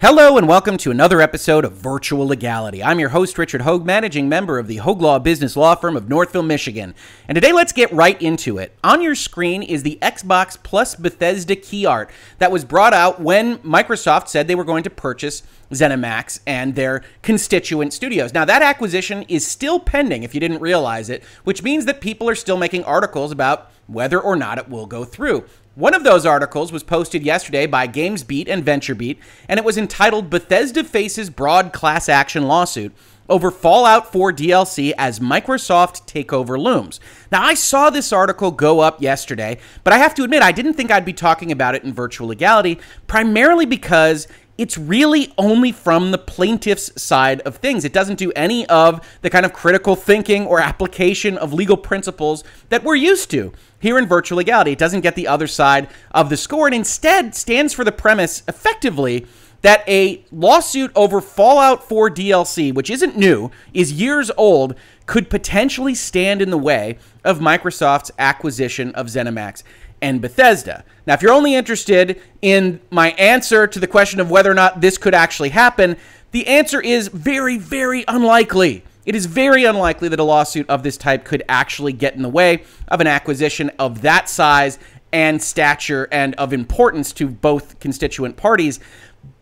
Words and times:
Hello 0.00 0.38
and 0.38 0.46
welcome 0.46 0.76
to 0.76 0.92
another 0.92 1.20
episode 1.20 1.64
of 1.64 1.72
Virtual 1.72 2.24
Legality. 2.24 2.84
I'm 2.84 3.00
your 3.00 3.08
host, 3.08 3.36
Richard 3.36 3.62
Hoeg, 3.62 3.84
managing 3.84 4.28
member 4.28 4.60
of 4.60 4.68
the 4.68 4.76
Hoeg 4.76 5.00
Law 5.00 5.18
Business 5.18 5.56
Law 5.56 5.74
Firm 5.74 5.96
of 5.96 6.08
Northville, 6.08 6.44
Michigan. 6.44 6.94
And 7.26 7.34
today, 7.34 7.50
let's 7.50 7.72
get 7.72 7.90
right 7.90 8.22
into 8.22 8.58
it. 8.58 8.78
On 8.84 9.02
your 9.02 9.16
screen 9.16 9.60
is 9.60 9.82
the 9.82 9.98
Xbox 10.00 10.56
plus 10.62 10.94
Bethesda 10.94 11.56
key 11.56 11.84
art 11.84 12.10
that 12.38 12.52
was 12.52 12.64
brought 12.64 12.94
out 12.94 13.20
when 13.20 13.58
Microsoft 13.58 14.28
said 14.28 14.46
they 14.46 14.54
were 14.54 14.62
going 14.62 14.84
to 14.84 14.90
purchase 14.90 15.42
ZeniMax 15.72 16.42
and 16.46 16.76
their 16.76 17.02
constituent 17.22 17.92
studios. 17.92 18.32
Now, 18.32 18.44
that 18.44 18.62
acquisition 18.62 19.24
is 19.24 19.44
still 19.44 19.80
pending, 19.80 20.22
if 20.22 20.32
you 20.32 20.38
didn't 20.38 20.60
realize 20.60 21.10
it, 21.10 21.24
which 21.42 21.64
means 21.64 21.86
that 21.86 22.00
people 22.00 22.28
are 22.28 22.36
still 22.36 22.56
making 22.56 22.84
articles 22.84 23.32
about 23.32 23.72
whether 23.88 24.20
or 24.20 24.36
not 24.36 24.58
it 24.58 24.68
will 24.68 24.86
go 24.86 25.04
through. 25.04 25.44
One 25.78 25.94
of 25.94 26.02
those 26.02 26.26
articles 26.26 26.72
was 26.72 26.82
posted 26.82 27.22
yesterday 27.22 27.64
by 27.64 27.86
GamesBeat 27.86 28.48
and 28.48 28.64
VentureBeat, 28.64 29.16
and 29.48 29.58
it 29.58 29.64
was 29.64 29.78
entitled 29.78 30.28
Bethesda 30.28 30.82
Faces 30.82 31.30
Broad 31.30 31.72
Class 31.72 32.08
Action 32.08 32.48
Lawsuit 32.48 32.92
over 33.28 33.52
Fallout 33.52 34.10
4 34.10 34.32
DLC 34.32 34.92
as 34.98 35.20
Microsoft 35.20 36.12
takeover 36.12 36.60
looms. 36.60 36.98
Now, 37.30 37.44
I 37.44 37.54
saw 37.54 37.90
this 37.90 38.12
article 38.12 38.50
go 38.50 38.80
up 38.80 39.00
yesterday, 39.00 39.58
but 39.84 39.92
I 39.92 39.98
have 39.98 40.16
to 40.16 40.24
admit, 40.24 40.42
I 40.42 40.50
didn't 40.50 40.74
think 40.74 40.90
I'd 40.90 41.04
be 41.04 41.12
talking 41.12 41.52
about 41.52 41.76
it 41.76 41.84
in 41.84 41.92
virtual 41.94 42.26
legality, 42.26 42.80
primarily 43.06 43.64
because 43.64 44.26
it's 44.58 44.76
really 44.76 45.32
only 45.38 45.70
from 45.70 46.10
the 46.10 46.18
plaintiff's 46.18 47.00
side 47.00 47.40
of 47.42 47.56
things. 47.56 47.84
It 47.84 47.92
doesn't 47.92 48.18
do 48.18 48.32
any 48.32 48.66
of 48.66 49.00
the 49.22 49.30
kind 49.30 49.46
of 49.46 49.52
critical 49.52 49.94
thinking 49.94 50.46
or 50.46 50.60
application 50.60 51.38
of 51.38 51.52
legal 51.52 51.76
principles 51.76 52.42
that 52.68 52.82
we're 52.82 52.96
used 52.96 53.30
to 53.30 53.52
here 53.78 53.96
in 53.96 54.06
virtual 54.06 54.38
legality. 54.38 54.72
It 54.72 54.78
doesn't 54.78 55.02
get 55.02 55.14
the 55.14 55.28
other 55.28 55.46
side 55.46 55.88
of 56.10 56.28
the 56.28 56.36
score 56.36 56.66
and 56.66 56.74
instead 56.74 57.36
stands 57.36 57.72
for 57.72 57.84
the 57.84 57.92
premise 57.92 58.42
effectively 58.48 59.26
that 59.62 59.88
a 59.88 60.24
lawsuit 60.30 60.90
over 60.94 61.20
Fallout 61.20 61.88
4 61.88 62.10
DLC, 62.10 62.72
which 62.72 62.90
isn't 62.90 63.16
new, 63.16 63.50
is 63.72 63.92
years 63.92 64.30
old, 64.36 64.74
could 65.06 65.30
potentially 65.30 65.94
stand 65.94 66.42
in 66.42 66.50
the 66.50 66.58
way 66.58 66.98
of 67.24 67.38
Microsoft's 67.38 68.10
acquisition 68.18 68.92
of 68.94 69.06
ZeniMax 69.06 69.62
and 70.00 70.20
Bethesda. 70.20 70.84
Now, 71.06 71.14
if 71.14 71.22
you're 71.22 71.32
only 71.32 71.54
interested 71.54 72.20
in 72.42 72.80
my 72.90 73.10
answer 73.12 73.66
to 73.66 73.78
the 73.80 73.86
question 73.86 74.20
of 74.20 74.30
whether 74.30 74.50
or 74.50 74.54
not 74.54 74.80
this 74.80 74.98
could 74.98 75.14
actually 75.14 75.48
happen, 75.50 75.96
the 76.30 76.46
answer 76.46 76.80
is 76.80 77.08
very, 77.08 77.58
very 77.58 78.04
unlikely. 78.06 78.84
It 79.06 79.14
is 79.14 79.26
very 79.26 79.64
unlikely 79.64 80.08
that 80.10 80.20
a 80.20 80.24
lawsuit 80.24 80.68
of 80.68 80.82
this 80.82 80.98
type 80.98 81.24
could 81.24 81.42
actually 81.48 81.94
get 81.94 82.14
in 82.14 82.22
the 82.22 82.28
way 82.28 82.64
of 82.88 83.00
an 83.00 83.06
acquisition 83.06 83.70
of 83.78 84.02
that 84.02 84.28
size 84.28 84.78
and 85.12 85.42
stature 85.42 86.06
and 86.12 86.34
of 86.34 86.52
importance 86.52 87.12
to 87.14 87.28
both 87.28 87.80
constituent 87.80 88.36
parties. 88.36 88.80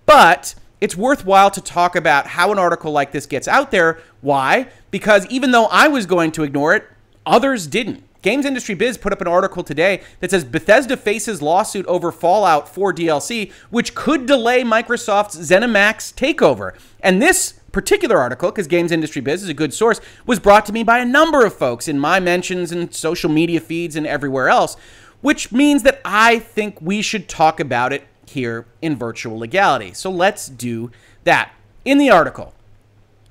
But 0.07 0.55
it's 0.81 0.97
worthwhile 0.97 1.51
to 1.51 1.61
talk 1.61 1.97
about 1.97 2.29
how 2.29 2.53
an 2.53 2.59
article 2.59 2.93
like 2.93 3.11
this 3.11 3.27
gets 3.27 3.49
out 3.49 3.73
there. 3.73 3.99
Why? 4.21 4.69
Because 4.93 5.27
even 5.27 5.51
though 5.51 5.67
I 5.67 5.89
was 5.89 6.07
going 6.07 6.31
to 6.33 6.45
ignore 6.45 6.75
it, 6.75 6.87
others 7.25 7.67
didn't. 7.67 8.05
Games 8.27 8.45
Industry 8.45 8.75
Biz 8.75 8.99
put 8.99 9.13
up 9.13 9.21
an 9.21 9.29
article 9.29 9.63
today 9.63 10.03
that 10.19 10.33
says 10.33 10.43
Bethesda 10.43 10.97
faces 10.97 11.41
lawsuit 11.41 11.87
over 11.87 12.11
Fallout 12.11 12.69
4 12.69 12.93
DLC, 12.93 13.53
which 13.71 13.95
could 13.95 14.27
delay 14.27 14.65
Microsoft's 14.65 15.37
ZeniMax 15.37 16.13
takeover. 16.13 16.77
And 16.99 17.23
this 17.23 17.61
particular 17.71 18.19
article, 18.19 18.51
because 18.51 18.67
Games 18.67 18.91
Industry 18.91 19.23
Biz 19.23 19.45
is 19.45 19.49
a 19.49 19.55
good 19.55 19.73
source, 19.73 20.01
was 20.27 20.41
brought 20.41 20.67
to 20.67 20.73
me 20.73 20.83
by 20.83 20.99
a 20.99 21.05
number 21.05 21.47
of 21.47 21.55
folks 21.55 21.87
in 21.87 22.01
my 22.01 22.19
mentions 22.19 22.73
and 22.73 22.93
social 22.93 23.31
media 23.31 23.61
feeds 23.61 23.95
and 23.95 24.09
everywhere 24.09 24.49
else, 24.49 24.77
which 25.21 25.53
means 25.53 25.85
that 25.85 26.01
I 26.05 26.41
think 26.41 26.83
we 26.83 27.03
should 27.03 27.29
talk 27.29 27.61
about 27.61 27.93
it 27.93 28.09
here 28.27 28.67
in 28.83 28.97
virtual 28.97 29.39
legality. 29.39 29.95
So 29.95 30.11
let's 30.11 30.49
do 30.49 30.91
that. 31.23 31.53
In 31.85 31.99
the 31.99 32.11
article, 32.11 32.55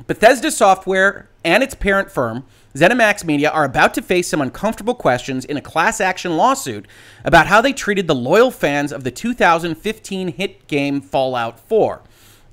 Bethesda 0.08 0.52
Software 0.52 1.28
and 1.46 1.64
its 1.64 1.76
parent 1.76 2.12
firm 2.12 2.44
ZeniMax 2.76 3.24
Media 3.24 3.50
are 3.50 3.64
about 3.64 3.94
to 3.94 4.02
face 4.02 4.28
some 4.28 4.42
uncomfortable 4.42 4.96
questions 4.96 5.46
in 5.46 5.56
a 5.56 5.62
class 5.62 6.02
action 6.02 6.36
lawsuit 6.36 6.86
about 7.24 7.48
how 7.48 7.62
they 7.62 7.72
treated 7.72 8.08
the 8.08 8.16
loyal 8.16 8.52
fans 8.52 8.92
of 8.92 9.06
the 9.06 9.12
2015 9.12 10.28
hit 10.34 10.68
game 10.68 11.00
Fallout 11.00 11.58
4. 11.58 12.02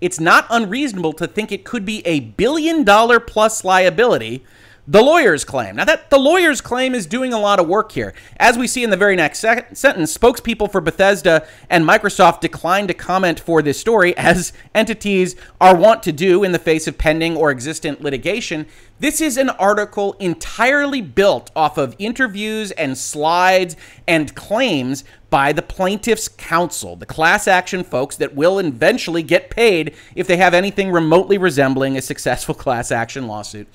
It's 0.00 0.20
not 0.20 0.47
unreasonable 0.48 1.14
to 1.14 1.26
think 1.26 1.50
it 1.50 1.64
could 1.64 1.84
be 1.84 2.06
a 2.06 2.20
billion 2.20 2.84
dollar 2.84 3.19
plus 3.19 3.64
liability 3.64 4.44
the 4.92 5.03
lawyers 5.03 5.42
claim. 5.42 5.76
Now, 5.76 5.86
that 5.86 6.10
the 6.10 6.19
lawyers 6.19 6.60
claim 6.60 6.94
is 6.94 7.06
doing 7.06 7.32
a 7.32 7.38
lot 7.38 7.58
of 7.58 7.66
work 7.66 7.92
here. 7.92 8.12
As 8.36 8.58
we 8.58 8.66
see 8.66 8.84
in 8.84 8.91
the 8.91 8.97
very 8.98 9.16
next 9.16 9.38
sentence, 9.38 10.14
spokespeople 10.14 10.70
for 10.70 10.82
Bethesda 10.82 11.47
and 11.70 11.86
Microsoft 11.86 12.41
declined 12.41 12.88
to 12.88 12.94
comment 12.94 13.41
for 13.41 13.62
this 13.62 13.81
story, 13.81 14.14
as 14.19 14.52
entities 14.75 15.34
are 15.62 15.75
wont 15.75 16.02
to 16.02 16.12
do 16.12 16.44
in 16.44 16.52
the 16.52 16.58
face 16.58 16.86
of 16.86 16.98
pending 16.98 17.38
or 17.38 17.50
existent 17.50 18.02
litigation. 18.02 18.66
This 19.00 19.22
is 19.22 19.38
an 19.38 19.48
article 19.48 20.12
entirely 20.20 21.00
built 21.00 21.50
off 21.56 21.78
of 21.78 21.97
interviews 21.98 22.70
and 22.72 22.98
slides 22.98 23.76
and 24.06 24.34
claims 24.34 25.04
by 25.31 25.54
the 25.54 25.62
plaintiff's 25.62 26.28
counsel, 26.28 26.97
the 26.97 27.06
class 27.06 27.48
action 27.48 27.82
folks 27.82 28.16
that 28.16 28.34
will 28.34 28.58
eventually 28.58 29.22
get 29.22 29.48
paid 29.48 29.94
if 30.14 30.26
they 30.26 30.36
have 30.36 30.52
anything 30.52 30.92
remotely 30.92 31.38
resembling 31.38 31.97
a 31.97 32.02
successful 32.02 32.54
class 32.64 32.92
action 32.92 33.26
lawsuit 33.26 33.66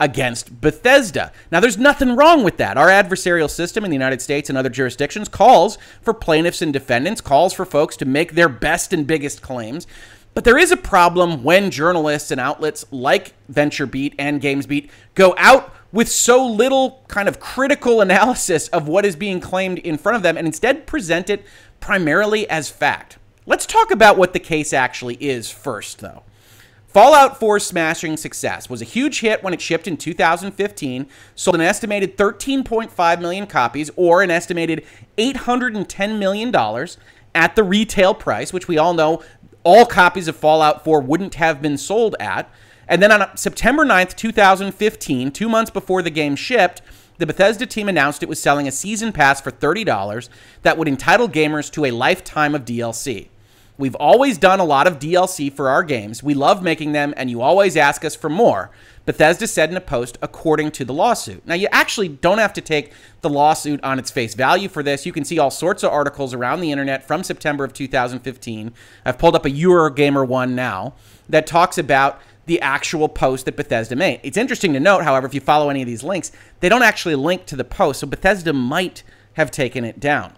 against 0.00 0.60
Bethesda. 0.60 1.32
Now, 1.50 1.60
there's 1.60 1.78
nothing 1.78 2.16
wrong 2.16 2.42
with 2.42 2.56
that. 2.56 2.76
Our 2.76 2.88
adversarial 2.88 3.50
system 3.50 3.84
in 3.84 3.90
the 3.90 3.96
United 3.96 4.20
States 4.20 4.48
and 4.48 4.58
other 4.58 4.68
jurisdictions 4.68 5.28
calls 5.28 5.78
for 6.02 6.12
plaintiffs 6.12 6.62
and 6.62 6.72
defendants, 6.72 7.20
calls 7.20 7.52
for 7.52 7.64
folks 7.64 7.96
to 7.98 8.04
make 8.04 8.32
their 8.32 8.48
best 8.48 8.92
and 8.92 9.06
biggest 9.06 9.42
claims. 9.42 9.86
But 10.34 10.42
there 10.42 10.58
is 10.58 10.72
a 10.72 10.76
problem 10.76 11.44
when 11.44 11.70
journalists 11.70 12.32
and 12.32 12.40
outlets 12.40 12.84
like 12.90 13.34
VentureBeat 13.52 14.14
and 14.18 14.42
GamesBeat 14.42 14.90
go 15.14 15.34
out 15.38 15.72
with 15.92 16.08
so 16.08 16.44
little 16.44 17.04
kind 17.06 17.28
of 17.28 17.38
critical 17.38 18.00
analysis 18.00 18.66
of 18.68 18.88
what 18.88 19.06
is 19.06 19.14
being 19.14 19.40
claimed 19.40 19.78
in 19.78 19.96
front 19.96 20.16
of 20.16 20.22
them 20.22 20.36
and 20.36 20.46
instead 20.46 20.86
present 20.86 21.30
it 21.30 21.46
primarily 21.78 22.48
as 22.50 22.68
fact. 22.68 23.18
Let's 23.46 23.66
talk 23.66 23.90
about 23.90 24.16
what 24.16 24.32
the 24.32 24.40
case 24.40 24.72
actually 24.72 25.16
is 25.16 25.50
first, 25.50 26.00
though. 26.00 26.24
Fallout 26.94 27.40
4's 27.40 27.66
smashing 27.66 28.16
success 28.16 28.70
was 28.70 28.80
a 28.80 28.84
huge 28.84 29.18
hit 29.18 29.42
when 29.42 29.52
it 29.52 29.60
shipped 29.60 29.88
in 29.88 29.96
2015, 29.96 31.08
sold 31.34 31.56
an 31.56 31.60
estimated 31.60 32.16
13.5 32.16 33.20
million 33.20 33.48
copies, 33.48 33.90
or 33.96 34.22
an 34.22 34.30
estimated 34.30 34.86
$810 35.18 36.18
million 36.20 36.54
at 37.34 37.56
the 37.56 37.64
retail 37.64 38.14
price, 38.14 38.52
which 38.52 38.68
we 38.68 38.78
all 38.78 38.94
know 38.94 39.24
all 39.64 39.86
copies 39.86 40.28
of 40.28 40.36
Fallout 40.36 40.84
4 40.84 41.00
wouldn't 41.00 41.34
have 41.34 41.60
been 41.60 41.76
sold 41.76 42.14
at. 42.20 42.48
And 42.86 43.02
then 43.02 43.10
on 43.10 43.36
September 43.36 43.84
9th, 43.84 44.14
2015, 44.14 45.32
two 45.32 45.48
months 45.48 45.72
before 45.72 46.00
the 46.00 46.10
game 46.10 46.36
shipped, 46.36 46.80
the 47.18 47.26
Bethesda 47.26 47.66
team 47.66 47.88
announced 47.88 48.22
it 48.22 48.28
was 48.28 48.40
selling 48.40 48.68
a 48.68 48.72
season 48.72 49.10
pass 49.10 49.40
for 49.40 49.50
$30 49.50 50.28
that 50.62 50.78
would 50.78 50.86
entitle 50.86 51.28
gamers 51.28 51.72
to 51.72 51.86
a 51.86 51.90
lifetime 51.90 52.54
of 52.54 52.64
DLC. 52.64 53.30
We've 53.76 53.96
always 53.96 54.38
done 54.38 54.60
a 54.60 54.64
lot 54.64 54.86
of 54.86 55.00
DLC 55.00 55.52
for 55.52 55.68
our 55.68 55.82
games. 55.82 56.22
We 56.22 56.34
love 56.34 56.62
making 56.62 56.92
them, 56.92 57.12
and 57.16 57.28
you 57.28 57.40
always 57.42 57.76
ask 57.76 58.04
us 58.04 58.14
for 58.14 58.30
more. 58.30 58.70
Bethesda 59.04 59.48
said 59.48 59.68
in 59.68 59.76
a 59.76 59.80
post, 59.80 60.16
according 60.22 60.70
to 60.72 60.84
the 60.84 60.94
lawsuit. 60.94 61.44
Now, 61.44 61.54
you 61.54 61.66
actually 61.72 62.08
don't 62.08 62.38
have 62.38 62.52
to 62.52 62.60
take 62.60 62.92
the 63.20 63.28
lawsuit 63.28 63.82
on 63.82 63.98
its 63.98 64.12
face 64.12 64.34
value 64.34 64.68
for 64.68 64.84
this. 64.84 65.04
You 65.04 65.12
can 65.12 65.24
see 65.24 65.40
all 65.40 65.50
sorts 65.50 65.82
of 65.82 65.90
articles 65.90 66.32
around 66.32 66.60
the 66.60 66.70
internet 66.70 67.04
from 67.04 67.24
September 67.24 67.64
of 67.64 67.72
2015. 67.72 68.72
I've 69.04 69.18
pulled 69.18 69.34
up 69.34 69.44
a 69.44 69.50
Eurogamer 69.50 70.26
one 70.26 70.54
now 70.54 70.94
that 71.28 71.46
talks 71.46 71.76
about 71.76 72.20
the 72.46 72.60
actual 72.60 73.08
post 73.08 73.44
that 73.46 73.56
Bethesda 73.56 73.96
made. 73.96 74.20
It's 74.22 74.36
interesting 74.36 74.72
to 74.74 74.80
note, 74.80 75.02
however, 75.02 75.26
if 75.26 75.34
you 75.34 75.40
follow 75.40 75.68
any 75.68 75.82
of 75.82 75.88
these 75.88 76.04
links, 76.04 76.30
they 76.60 76.68
don't 76.68 76.82
actually 76.82 77.16
link 77.16 77.46
to 77.46 77.56
the 77.56 77.64
post, 77.64 78.00
so 78.00 78.06
Bethesda 78.06 78.52
might 78.52 79.02
have 79.32 79.50
taken 79.50 79.84
it 79.84 79.98
down. 79.98 80.34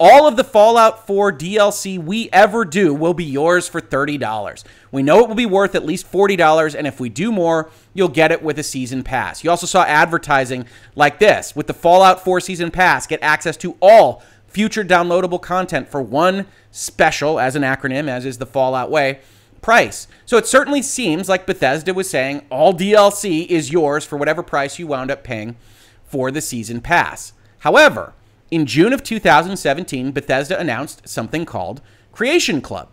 All 0.00 0.28
of 0.28 0.36
the 0.36 0.44
Fallout 0.44 1.08
4 1.08 1.32
DLC 1.32 1.98
we 2.00 2.30
ever 2.32 2.64
do 2.64 2.94
will 2.94 3.14
be 3.14 3.24
yours 3.24 3.66
for 3.66 3.80
$30. 3.80 4.62
We 4.92 5.02
know 5.02 5.18
it 5.24 5.28
will 5.28 5.34
be 5.34 5.44
worth 5.44 5.74
at 5.74 5.84
least 5.84 6.10
$40, 6.10 6.76
and 6.76 6.86
if 6.86 7.00
we 7.00 7.08
do 7.08 7.32
more, 7.32 7.68
you'll 7.94 8.06
get 8.06 8.30
it 8.30 8.40
with 8.40 8.60
a 8.60 8.62
season 8.62 9.02
pass. 9.02 9.42
You 9.42 9.50
also 9.50 9.66
saw 9.66 9.82
advertising 9.82 10.66
like 10.94 11.18
this 11.18 11.56
with 11.56 11.66
the 11.66 11.74
Fallout 11.74 12.22
4 12.22 12.38
season 12.40 12.70
pass, 12.70 13.08
get 13.08 13.20
access 13.24 13.56
to 13.56 13.76
all 13.82 14.22
future 14.46 14.84
downloadable 14.84 15.42
content 15.42 15.88
for 15.88 16.00
one 16.00 16.46
special, 16.70 17.40
as 17.40 17.56
an 17.56 17.62
acronym, 17.62 18.06
as 18.06 18.24
is 18.24 18.38
the 18.38 18.46
Fallout 18.46 18.92
way, 18.92 19.18
price. 19.62 20.06
So 20.26 20.36
it 20.36 20.46
certainly 20.46 20.80
seems 20.80 21.28
like 21.28 21.44
Bethesda 21.44 21.92
was 21.92 22.08
saying 22.08 22.46
all 22.50 22.72
DLC 22.72 23.48
is 23.48 23.72
yours 23.72 24.04
for 24.04 24.16
whatever 24.16 24.44
price 24.44 24.78
you 24.78 24.86
wound 24.86 25.10
up 25.10 25.24
paying 25.24 25.56
for 26.04 26.30
the 26.30 26.40
season 26.40 26.80
pass. 26.80 27.32
However, 27.58 28.14
in 28.50 28.64
June 28.64 28.92
of 28.92 29.02
2017, 29.02 30.12
Bethesda 30.12 30.58
announced 30.58 31.06
something 31.06 31.44
called 31.44 31.82
Creation 32.12 32.60
Club. 32.60 32.88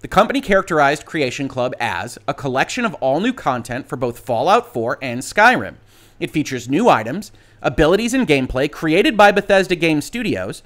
The 0.00 0.08
company 0.08 0.40
characterized 0.40 1.06
Creation 1.06 1.48
Club 1.48 1.74
as 1.78 2.18
a 2.26 2.34
collection 2.34 2.84
of 2.84 2.94
all 2.94 3.20
new 3.20 3.32
content 3.32 3.88
for 3.88 3.96
both 3.96 4.18
Fallout 4.18 4.72
4 4.72 4.98
and 5.00 5.20
Skyrim. 5.20 5.76
It 6.18 6.30
features 6.30 6.68
new 6.68 6.88
items, 6.88 7.30
abilities, 7.62 8.14
and 8.14 8.26
gameplay 8.26 8.70
created 8.70 9.16
by 9.16 9.32
Bethesda 9.32 9.76
Game 9.76 10.00
Studios 10.00 10.62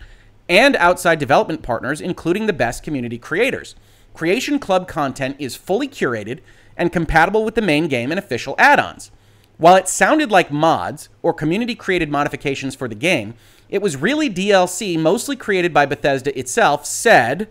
and 0.49 0.75
outside 0.77 1.19
development 1.19 1.63
partners, 1.63 2.01
including 2.01 2.47
the 2.47 2.53
best 2.53 2.83
community 2.83 3.19
creators. 3.19 3.75
Creation 4.15 4.59
Club 4.59 4.89
content 4.89 5.37
is 5.39 5.55
fully 5.55 5.87
curated 5.87 6.41
and 6.77 6.93
compatible 6.93 7.45
with 7.45 7.55
the 7.55 7.63
main 7.63 7.89
game 7.89 8.11
and 8.11 8.19
official 8.19 8.55
add 8.59 8.81
ons. 8.81 9.11
While 9.59 9.75
it 9.75 9.89
sounded 9.89 10.31
like 10.31 10.53
mods 10.53 11.09
or 11.21 11.35
community 11.35 11.75
created 11.75 12.11
modifications 12.11 12.77
for 12.77 12.89
the 12.89 12.95
game, 12.95 13.35
it 13.69 13.83
was 13.83 13.97
really 13.97 14.31
DLC, 14.31 14.99
mostly 14.99 15.35
created 15.35 15.75
by 15.75 15.85
Bethesda 15.85 16.37
itself, 16.39 16.87
said 16.87 17.49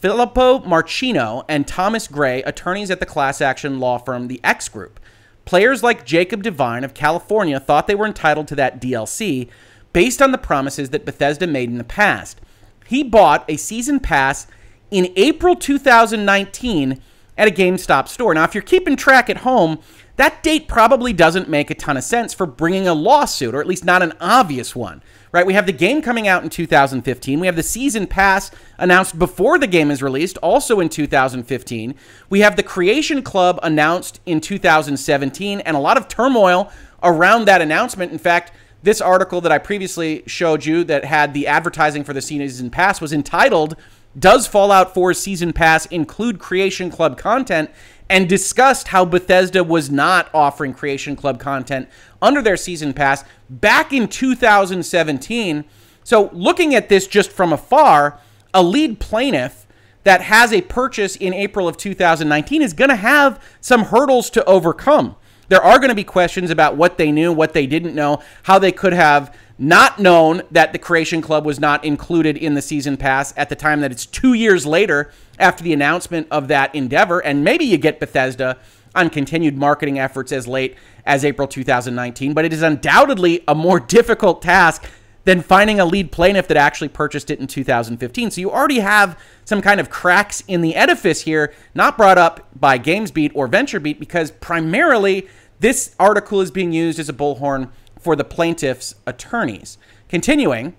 Filippo 0.00 0.58
Marchino 0.60 1.44
and 1.48 1.66
Thomas 1.66 2.08
Gray, 2.08 2.42
attorneys 2.42 2.90
at 2.90 2.98
the 2.98 3.06
class 3.06 3.40
action 3.40 3.78
law 3.78 3.98
firm 3.98 4.26
The 4.26 4.40
X 4.42 4.68
Group. 4.68 4.98
Players 5.44 5.82
like 5.82 6.04
Jacob 6.04 6.42
Devine 6.42 6.84
of 6.84 6.92
California 6.92 7.58
thought 7.58 7.86
they 7.86 7.94
were 7.94 8.06
entitled 8.06 8.48
to 8.48 8.56
that 8.56 8.80
DLC 8.80 9.48
based 9.92 10.20
on 10.20 10.32
the 10.32 10.38
promises 10.38 10.90
that 10.90 11.06
Bethesda 11.06 11.46
made 11.46 11.70
in 11.70 11.78
the 11.78 11.84
past. 11.84 12.40
He 12.86 13.02
bought 13.02 13.44
a 13.48 13.56
season 13.56 14.00
pass 14.00 14.46
in 14.90 15.12
April 15.16 15.54
2019 15.54 17.00
at 17.36 17.48
a 17.48 17.50
GameStop 17.50 18.08
store. 18.08 18.34
Now, 18.34 18.44
if 18.44 18.54
you're 18.54 18.62
keeping 18.62 18.96
track 18.96 19.30
at 19.30 19.38
home, 19.38 19.78
that 20.18 20.42
date 20.42 20.68
probably 20.68 21.12
doesn't 21.12 21.48
make 21.48 21.70
a 21.70 21.74
ton 21.74 21.96
of 21.96 22.04
sense 22.04 22.32
for 22.32 22.46
bringing 22.46 22.86
a 22.86 22.94
lawsuit, 22.94 23.54
or 23.54 23.60
at 23.60 23.66
least 23.66 23.84
not 23.84 24.02
an 24.02 24.12
obvious 24.20 24.76
one 24.76 25.02
right? 25.32 25.46
We 25.46 25.54
have 25.54 25.66
the 25.66 25.72
game 25.72 26.02
coming 26.02 26.26
out 26.26 26.42
in 26.42 26.50
2015. 26.50 27.40
We 27.40 27.46
have 27.46 27.56
the 27.56 27.62
season 27.62 28.06
pass 28.06 28.50
announced 28.78 29.18
before 29.18 29.58
the 29.58 29.66
game 29.66 29.90
is 29.90 30.02
released, 30.02 30.38
also 30.38 30.80
in 30.80 30.88
2015. 30.88 31.94
We 32.30 32.40
have 32.40 32.56
the 32.56 32.62
Creation 32.62 33.22
Club 33.22 33.58
announced 33.62 34.20
in 34.26 34.40
2017, 34.40 35.60
and 35.60 35.76
a 35.76 35.80
lot 35.80 35.96
of 35.96 36.08
turmoil 36.08 36.70
around 37.02 37.44
that 37.46 37.62
announcement. 37.62 38.12
In 38.12 38.18
fact, 38.18 38.52
this 38.82 39.00
article 39.00 39.40
that 39.40 39.52
I 39.52 39.58
previously 39.58 40.22
showed 40.26 40.64
you 40.64 40.84
that 40.84 41.04
had 41.04 41.34
the 41.34 41.46
advertising 41.46 42.04
for 42.04 42.12
the 42.12 42.22
season 42.22 42.70
pass 42.70 43.00
was 43.00 43.12
entitled 43.12 43.76
Does 44.18 44.46
Fallout 44.46 44.94
4 44.94 45.14
Season 45.14 45.52
Pass 45.52 45.86
Include 45.86 46.38
Creation 46.38 46.90
Club 46.90 47.18
Content? 47.18 47.70
And 48.10 48.28
discussed 48.28 48.88
how 48.88 49.04
Bethesda 49.04 49.62
was 49.62 49.90
not 49.90 50.30
offering 50.32 50.72
Creation 50.72 51.14
Club 51.16 51.38
content 51.38 51.88
under 52.22 52.40
their 52.40 52.56
season 52.56 52.92
pass 52.92 53.24
back 53.50 53.92
in 53.92 54.08
2017. 54.08 55.64
So, 56.04 56.30
looking 56.32 56.74
at 56.74 56.88
this 56.88 57.06
just 57.06 57.30
from 57.30 57.52
afar, 57.52 58.18
a 58.54 58.62
lead 58.62 58.98
plaintiff 58.98 59.66
that 60.04 60.22
has 60.22 60.52
a 60.52 60.62
purchase 60.62 61.16
in 61.16 61.34
April 61.34 61.68
of 61.68 61.76
2019 61.76 62.62
is 62.62 62.72
going 62.72 62.88
to 62.88 62.96
have 62.96 63.42
some 63.60 63.84
hurdles 63.84 64.30
to 64.30 64.44
overcome. 64.46 65.16
There 65.48 65.62
are 65.62 65.78
going 65.78 65.90
to 65.90 65.94
be 65.94 66.04
questions 66.04 66.50
about 66.50 66.76
what 66.76 66.98
they 66.98 67.10
knew, 67.12 67.32
what 67.32 67.52
they 67.52 67.66
didn't 67.66 67.94
know, 67.94 68.22
how 68.44 68.58
they 68.58 68.72
could 68.72 68.92
have 68.92 69.36
not 69.58 69.98
known 69.98 70.42
that 70.50 70.72
the 70.72 70.78
Creation 70.78 71.20
Club 71.20 71.44
was 71.44 71.58
not 71.58 71.84
included 71.84 72.36
in 72.36 72.54
the 72.54 72.62
season 72.62 72.96
pass 72.96 73.34
at 73.36 73.48
the 73.48 73.56
time 73.56 73.80
that 73.80 73.90
it's 73.90 74.06
two 74.06 74.32
years 74.34 74.64
later 74.64 75.10
after 75.38 75.64
the 75.64 75.72
announcement 75.72 76.28
of 76.30 76.48
that 76.48 76.74
endeavor. 76.74 77.18
And 77.18 77.42
maybe 77.42 77.64
you 77.64 77.76
get 77.76 77.98
Bethesda 77.98 78.58
on 78.94 79.10
continued 79.10 79.56
marketing 79.56 79.98
efforts 79.98 80.32
as 80.32 80.46
late 80.46 80.76
as 81.04 81.24
April 81.24 81.48
2019, 81.48 82.34
but 82.34 82.44
it 82.44 82.52
is 82.52 82.62
undoubtedly 82.62 83.42
a 83.48 83.54
more 83.54 83.80
difficult 83.80 84.42
task 84.42 84.84
than 85.24 85.42
finding 85.42 85.78
a 85.78 85.84
lead 85.84 86.10
plaintiff 86.10 86.48
that 86.48 86.56
actually 86.56 86.88
purchased 86.88 87.30
it 87.30 87.38
in 87.38 87.46
2015. 87.46 88.30
So 88.30 88.40
you 88.40 88.50
already 88.50 88.78
have 88.78 89.18
some 89.44 89.60
kind 89.60 89.78
of 89.78 89.90
cracks 89.90 90.42
in 90.48 90.62
the 90.62 90.74
edifice 90.74 91.22
here, 91.22 91.52
not 91.74 91.98
brought 91.98 92.16
up 92.16 92.48
by 92.58 92.78
GamesBeat 92.78 93.32
or 93.34 93.48
VentureBeat, 93.48 93.98
because 93.98 94.30
primarily 94.30 95.28
this 95.60 95.94
article 95.98 96.40
is 96.40 96.50
being 96.50 96.72
used 96.72 96.98
as 96.98 97.08
a 97.08 97.12
bullhorn 97.12 97.70
for 98.08 98.16
the 98.16 98.24
plaintiff's 98.24 98.94
attorneys. 99.06 99.76
Continuing, 100.08 100.74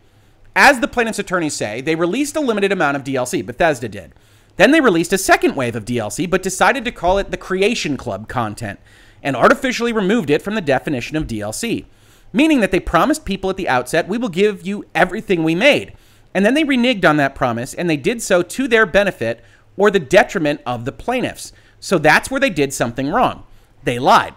as 0.55 0.79
the 0.79 0.87
plaintiff's 0.87 1.19
attorneys 1.19 1.53
say, 1.53 1.79
they 1.79 1.93
released 1.93 2.35
a 2.35 2.39
limited 2.39 2.71
amount 2.71 2.97
of 2.97 3.03
DLC, 3.03 3.45
Bethesda 3.45 3.87
did. 3.87 4.13
Then 4.55 4.71
they 4.71 4.81
released 4.81 5.13
a 5.13 5.17
second 5.19 5.55
wave 5.55 5.75
of 5.75 5.85
DLC, 5.85 6.27
but 6.27 6.41
decided 6.41 6.83
to 6.85 6.91
call 6.91 7.19
it 7.19 7.29
the 7.29 7.37
Creation 7.37 7.97
Club 7.97 8.27
content 8.27 8.79
and 9.21 9.35
artificially 9.35 9.93
removed 9.93 10.31
it 10.31 10.41
from 10.41 10.55
the 10.55 10.59
definition 10.59 11.15
of 11.15 11.27
DLC, 11.27 11.85
meaning 12.33 12.61
that 12.61 12.71
they 12.71 12.79
promised 12.79 13.25
people 13.25 13.51
at 13.51 13.57
the 13.57 13.69
outset, 13.69 14.07
we 14.07 14.17
will 14.17 14.29
give 14.29 14.65
you 14.65 14.85
everything 14.95 15.43
we 15.43 15.53
made. 15.53 15.93
And 16.33 16.43
then 16.43 16.55
they 16.55 16.63
reneged 16.63 17.07
on 17.07 17.17
that 17.17 17.35
promise, 17.35 17.75
and 17.75 17.87
they 17.87 17.95
did 17.95 18.23
so 18.23 18.41
to 18.41 18.67
their 18.67 18.87
benefit 18.87 19.45
or 19.77 19.91
the 19.91 19.99
detriment 19.99 20.61
of 20.65 20.85
the 20.85 20.91
plaintiffs. 20.91 21.53
So 21.79 21.99
that's 21.99 22.31
where 22.31 22.41
they 22.41 22.49
did 22.49 22.73
something 22.73 23.11
wrong. 23.11 23.43
They 23.83 23.99
lied. 23.99 24.33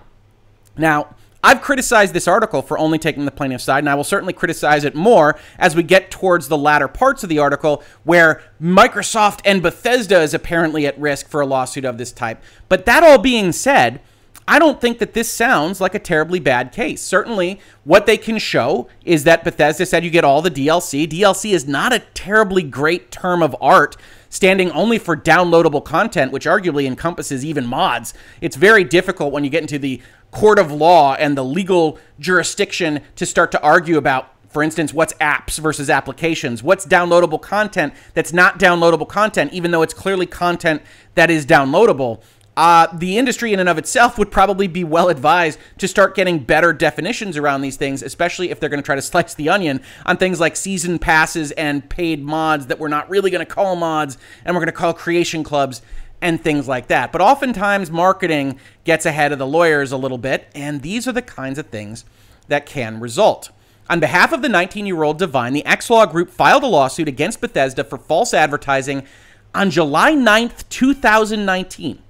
Now, 0.77 1.17
I've 1.45 1.61
criticized 1.61 2.15
this 2.15 2.29
article 2.29 2.63
for 2.63 2.79
only 2.79 2.99
taking 2.99 3.25
the 3.25 3.33
plaintiff's 3.33 3.65
side, 3.65 3.81
and 3.81 3.91
I 3.91 3.97
will 3.97 4.05
certainly 4.05 4.33
criticize 4.33 4.85
it 4.85 4.95
more 4.95 5.37
as 5.59 5.75
we 5.75 5.83
get 5.83 6.11
towards 6.11 6.47
the 6.47 6.57
latter 6.57 6.87
parts 6.87 7.25
of 7.25 7.29
the 7.29 7.41
article 7.41 7.83
where 8.05 8.43
Microsoft 8.61 9.41
and 9.45 9.61
Bethesda 9.61 10.21
is 10.21 10.35
apparently 10.35 10.87
at 10.87 10.99
risk 11.01 11.29
for 11.29 11.41
a 11.41 11.47
lawsuit 11.47 11.85
of 11.85 11.99
this 11.99 12.13
type. 12.13 12.41
But 12.69 12.87
that 12.87 13.03
all 13.03 13.19
being 13.19 13.51
said, 13.51 14.01
I 14.47 14.59
don't 14.59 14.81
think 14.81 14.99
that 14.99 15.15
this 15.15 15.31
sounds 15.31 15.81
like 15.81 15.95
a 15.95 16.01
terribly 16.01 16.41
bad 16.41 16.73
case. 16.73 17.03
Certainly, 17.03 17.61
what 17.85 18.07
they 18.07 18.17
can 18.17 18.39
show 18.39 18.89
is 19.05 19.25
that 19.25 19.45
Bethesda 19.45 19.87
said 19.87 20.05
you 20.05 20.11
get 20.11 20.25
all 20.25 20.43
the 20.43 20.51
DLC. 20.51 21.09
DLC 21.09 21.53
is 21.53 21.67
not 21.67 21.93
a 21.93 22.01
terribly 22.15 22.63
great 22.63 23.11
term 23.11 23.43
of 23.43 23.57
art 23.61 23.97
standing 24.33 24.71
only 24.71 24.97
for 24.97 25.15
downloadable 25.15 25.85
content, 25.85 26.33
which 26.33 26.47
arguably 26.47 26.87
encompasses 26.87 27.45
even 27.45 27.67
mods. 27.67 28.15
It's 28.41 28.57
very 28.57 28.83
difficult 28.83 29.31
when 29.31 29.45
you 29.45 29.51
get 29.51 29.61
into 29.61 29.79
the 29.79 30.01
court 30.31 30.59
of 30.59 30.73
law 30.73 31.15
and 31.15 31.37
the 31.37 31.45
legal 31.45 31.99
jurisdiction 32.19 33.03
to 33.17 33.27
start 33.27 33.53
to 33.53 33.63
argue 33.63 33.99
about 33.99 34.31
for 34.49 34.63
instance, 34.63 34.93
what's 34.93 35.15
apps 35.15 35.59
versus 35.59 35.89
applications? 35.89 36.63
What's 36.63 36.85
downloadable 36.85 37.41
content 37.41 37.95
that's 38.13 38.35
not 38.35 38.59
downloadable 38.59 39.09
content, 39.09 39.51
even 39.55 39.71
though 39.71 39.81
it's 39.81 39.95
clearly 39.95 40.27
content 40.27 40.83
that 41.15 41.31
is 41.31 41.47
downloadable? 41.47 42.23
Uh, 42.55 42.87
the 42.93 43.17
industry 43.17 43.53
in 43.55 43.61
and 43.61 43.69
of 43.69 43.79
itself 43.79 44.19
would 44.19 44.31
probably 44.31 44.67
be 44.67 44.85
well 44.85 45.09
advised 45.09 45.59
to 45.79 45.89
start 45.89 46.15
getting 46.15 46.39
better 46.39 46.73
definitions 46.73 47.39
around 47.39 47.63
these 47.63 47.77
things, 47.77 48.03
especially 48.03 48.51
if 48.51 48.61
they're 48.61 48.69
going 48.69 48.83
to 48.83 48.85
try 48.85 48.95
to 48.95 49.03
slice 49.03 49.35
the 49.35 49.49
onion 49.49 49.81
on 50.05 50.17
things 50.17 50.39
like 50.39 50.55
season 50.57 50.99
passes 50.99 51.51
and 51.53 51.89
paid 51.89 52.23
mods 52.23 52.67
that 52.67 52.79
we're 52.79 52.89
not 52.89 53.09
really 53.09 53.31
going 53.31 53.45
to 53.45 53.55
call 53.55 53.75
mods 53.75 54.19
and 54.45 54.55
we're 54.55 54.61
going 54.61 54.67
to 54.67 54.73
call 54.73 54.93
creation 54.93 55.43
clubs 55.43 55.81
and 56.21 56.43
things 56.43 56.69
like 56.69 56.87
that. 56.89 57.11
But 57.11 57.21
oftentimes, 57.21 57.91
marketing 57.91 58.59
gets 58.85 59.07
ahead 59.07 59.33
of 59.33 59.39
the 59.39 59.47
lawyers 59.47 59.91
a 59.91 59.97
little 59.97 60.19
bit, 60.19 60.49
and 60.55 60.83
these 60.83 61.09
are 61.09 61.13
the 61.13 61.23
kinds 61.23 61.59
of 61.59 61.67
things 61.67 62.05
that 62.49 62.67
can 62.67 63.01
result. 63.01 63.51
On 63.91 63.99
behalf 63.99 64.33
of 64.33 64.43
the 64.43 64.49
19 64.49 64.87
year 64.87 65.03
old 65.03 65.19
Devine, 65.19 65.53
the 65.53 65.65
Xlaw 65.67 66.11
Group 66.11 66.31
filed 66.31 66.63
a 66.63 66.67
lawsuit 66.67 67.09
against 67.09 67.41
Bethesda 67.41 67.83
for 67.83 67.99
false 67.99 68.33
advertising 68.33 69.05
on 69.55 69.71
July 69.71 70.13
9th, 70.15 70.69
2019. 70.69 72.03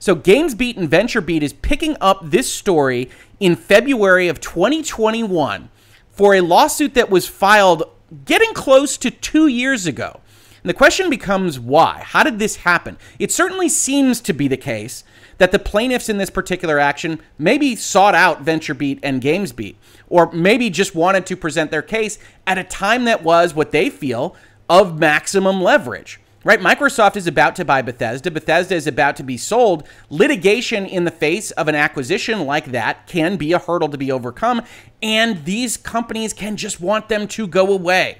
So 0.00 0.14
GamesBeat 0.14 0.76
and 0.76 0.88
VentureBeat 0.88 1.42
is 1.42 1.52
picking 1.52 1.96
up 2.00 2.20
this 2.22 2.50
story 2.52 3.10
in 3.40 3.56
February 3.56 4.28
of 4.28 4.40
2021 4.40 5.70
for 6.10 6.34
a 6.34 6.40
lawsuit 6.40 6.94
that 6.94 7.10
was 7.10 7.26
filed 7.26 7.82
getting 8.24 8.54
close 8.54 8.96
to 8.98 9.10
two 9.10 9.48
years 9.48 9.86
ago. 9.86 10.20
And 10.62 10.70
the 10.70 10.74
question 10.74 11.10
becomes 11.10 11.58
why? 11.58 12.02
How 12.04 12.22
did 12.22 12.38
this 12.38 12.56
happen? 12.56 12.96
It 13.18 13.32
certainly 13.32 13.68
seems 13.68 14.20
to 14.22 14.32
be 14.32 14.46
the 14.46 14.56
case 14.56 15.02
that 15.38 15.50
the 15.50 15.58
plaintiffs 15.58 16.08
in 16.08 16.18
this 16.18 16.30
particular 16.30 16.78
action 16.78 17.20
maybe 17.36 17.74
sought 17.74 18.14
out 18.14 18.44
VentureBeat 18.44 19.00
and 19.02 19.20
GamesBeat, 19.20 19.76
or 20.08 20.30
maybe 20.32 20.70
just 20.70 20.94
wanted 20.94 21.26
to 21.26 21.36
present 21.36 21.70
their 21.70 21.82
case 21.82 22.18
at 22.46 22.58
a 22.58 22.64
time 22.64 23.04
that 23.04 23.24
was 23.24 23.54
what 23.54 23.72
they 23.72 23.90
feel 23.90 24.36
of 24.68 24.98
maximum 24.98 25.60
leverage. 25.60 26.20
Right? 26.44 26.60
Microsoft 26.60 27.16
is 27.16 27.26
about 27.26 27.56
to 27.56 27.64
buy 27.64 27.82
Bethesda. 27.82 28.30
Bethesda 28.30 28.74
is 28.74 28.86
about 28.86 29.16
to 29.16 29.22
be 29.24 29.36
sold. 29.36 29.86
Litigation 30.08 30.86
in 30.86 31.04
the 31.04 31.10
face 31.10 31.50
of 31.52 31.66
an 31.66 31.74
acquisition 31.74 32.46
like 32.46 32.66
that 32.66 33.06
can 33.08 33.36
be 33.36 33.52
a 33.52 33.58
hurdle 33.58 33.88
to 33.88 33.98
be 33.98 34.12
overcome, 34.12 34.62
and 35.02 35.44
these 35.44 35.76
companies 35.76 36.32
can 36.32 36.56
just 36.56 36.80
want 36.80 37.08
them 37.08 37.26
to 37.28 37.46
go 37.46 37.72
away. 37.72 38.18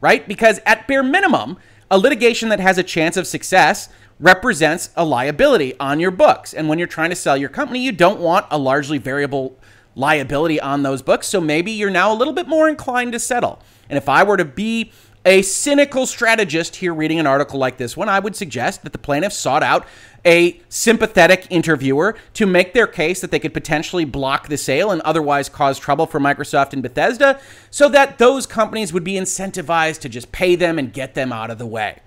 Right? 0.00 0.26
Because 0.26 0.60
at 0.64 0.88
bare 0.88 1.02
minimum, 1.02 1.58
a 1.90 1.98
litigation 1.98 2.48
that 2.48 2.60
has 2.60 2.78
a 2.78 2.82
chance 2.82 3.16
of 3.16 3.26
success 3.26 3.88
represents 4.20 4.90
a 4.96 5.04
liability 5.04 5.78
on 5.78 6.00
your 6.00 6.10
books. 6.10 6.54
And 6.54 6.68
when 6.68 6.78
you're 6.78 6.88
trying 6.88 7.10
to 7.10 7.16
sell 7.16 7.36
your 7.36 7.48
company, 7.48 7.80
you 7.80 7.92
don't 7.92 8.20
want 8.20 8.46
a 8.50 8.58
largely 8.58 8.98
variable 8.98 9.56
liability 9.94 10.60
on 10.60 10.82
those 10.82 11.02
books. 11.02 11.26
So 11.26 11.40
maybe 11.40 11.70
you're 11.70 11.90
now 11.90 12.12
a 12.12 12.16
little 12.16 12.32
bit 12.32 12.48
more 12.48 12.68
inclined 12.68 13.12
to 13.12 13.18
settle. 13.18 13.60
And 13.88 13.96
if 13.96 14.08
I 14.08 14.22
were 14.22 14.36
to 14.36 14.44
be 14.44 14.92
a 15.28 15.42
cynical 15.42 16.06
strategist 16.06 16.76
here 16.76 16.94
reading 16.94 17.20
an 17.20 17.26
article 17.26 17.60
like 17.60 17.76
this 17.76 17.94
one, 17.94 18.08
I 18.08 18.18
would 18.18 18.34
suggest 18.34 18.82
that 18.82 18.92
the 18.92 18.98
plaintiffs 18.98 19.36
sought 19.36 19.62
out 19.62 19.86
a 20.24 20.58
sympathetic 20.70 21.46
interviewer 21.50 22.16
to 22.32 22.46
make 22.46 22.72
their 22.72 22.86
case 22.86 23.20
that 23.20 23.30
they 23.30 23.38
could 23.38 23.52
potentially 23.52 24.06
block 24.06 24.48
the 24.48 24.56
sale 24.56 24.90
and 24.90 25.02
otherwise 25.02 25.50
cause 25.50 25.78
trouble 25.78 26.06
for 26.06 26.18
Microsoft 26.18 26.72
and 26.72 26.82
Bethesda 26.82 27.38
so 27.70 27.90
that 27.90 28.16
those 28.16 28.46
companies 28.46 28.94
would 28.94 29.04
be 29.04 29.12
incentivized 29.12 30.00
to 30.00 30.08
just 30.08 30.32
pay 30.32 30.56
them 30.56 30.78
and 30.78 30.94
get 30.94 31.14
them 31.14 31.30
out 31.30 31.50
of 31.50 31.58
the 31.58 31.66
way. 31.66 32.00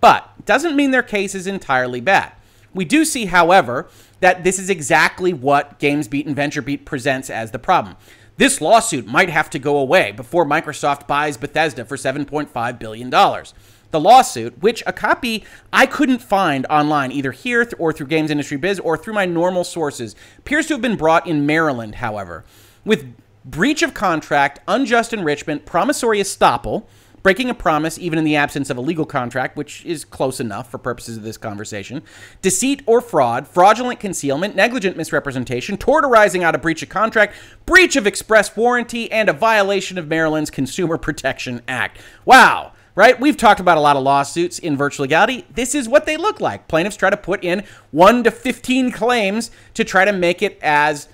But 0.00 0.46
doesn't 0.46 0.74
mean 0.74 0.92
their 0.92 1.02
case 1.02 1.34
is 1.34 1.46
entirely 1.46 2.00
bad. 2.00 2.32
We 2.72 2.86
do 2.86 3.04
see, 3.04 3.26
however, 3.26 3.90
that 4.20 4.44
this 4.44 4.58
is 4.58 4.70
exactly 4.70 5.34
what 5.34 5.78
GamesBeat 5.78 6.26
and 6.26 6.34
VentureBeat 6.34 6.86
presents 6.86 7.28
as 7.28 7.50
the 7.50 7.58
problem. 7.58 7.96
This 8.42 8.60
lawsuit 8.60 9.06
might 9.06 9.30
have 9.30 9.50
to 9.50 9.60
go 9.60 9.78
away 9.78 10.10
before 10.10 10.44
Microsoft 10.44 11.06
buys 11.06 11.36
Bethesda 11.36 11.84
for 11.84 11.96
$7.5 11.96 12.78
billion. 12.80 13.08
the 13.08 14.00
lawsuit, 14.00 14.60
which 14.60 14.82
a 14.84 14.92
copy 14.92 15.44
I 15.72 15.86
couldn't 15.86 16.18
find 16.18 16.66
online, 16.66 17.12
either 17.12 17.30
here 17.30 17.70
or 17.78 17.92
through 17.92 18.08
Games 18.08 18.32
Industry 18.32 18.56
Biz 18.56 18.80
or 18.80 18.96
through 18.96 19.14
my 19.14 19.26
normal 19.26 19.62
sources, 19.62 20.16
appears 20.38 20.66
to 20.66 20.74
have 20.74 20.80
been 20.80 20.96
brought 20.96 21.28
in 21.28 21.46
Maryland, 21.46 21.94
however, 21.94 22.44
with 22.84 23.14
breach 23.44 23.80
of 23.80 23.94
contract, 23.94 24.58
unjust 24.66 25.12
enrichment, 25.12 25.64
promissory 25.64 26.18
estoppel, 26.18 26.86
breaking 27.22 27.48
a 27.48 27.54
promise 27.54 27.98
even 27.98 28.18
in 28.18 28.24
the 28.24 28.36
absence 28.36 28.70
of 28.70 28.76
a 28.76 28.80
legal 28.80 29.06
contract, 29.06 29.56
which 29.56 29.84
is 29.84 30.04
close 30.04 30.40
enough 30.40 30.70
for 30.70 30.78
purposes 30.78 31.16
of 31.16 31.22
this 31.22 31.36
conversation, 31.36 32.02
deceit 32.40 32.82
or 32.86 33.00
fraud, 33.00 33.46
fraudulent 33.46 34.00
concealment, 34.00 34.56
negligent 34.56 34.96
misrepresentation, 34.96 35.76
tort 35.76 36.04
arising 36.04 36.42
out 36.42 36.54
of 36.54 36.62
breach 36.62 36.82
of 36.82 36.88
contract, 36.88 37.34
breach 37.66 37.96
of 37.96 38.06
express 38.06 38.54
warranty, 38.56 39.10
and 39.10 39.28
a 39.28 39.32
violation 39.32 39.98
of 39.98 40.08
Maryland's 40.08 40.50
Consumer 40.50 40.98
Protection 40.98 41.62
Act. 41.68 41.98
Wow. 42.24 42.72
Right? 42.94 43.18
We've 43.18 43.38
talked 43.38 43.60
about 43.60 43.78
a 43.78 43.80
lot 43.80 43.96
of 43.96 44.02
lawsuits 44.02 44.58
in 44.58 44.76
virtual 44.76 45.04
legality. 45.04 45.46
This 45.54 45.74
is 45.74 45.88
what 45.88 46.04
they 46.04 46.18
look 46.18 46.42
like. 46.42 46.68
Plaintiffs 46.68 46.96
try 46.96 47.08
to 47.08 47.16
put 47.16 47.42
in 47.42 47.64
1 47.90 48.24
to 48.24 48.30
15 48.30 48.92
claims 48.92 49.50
to 49.72 49.82
try 49.82 50.04
to 50.04 50.12
make 50.12 50.42
it 50.42 50.58
as 50.60 51.08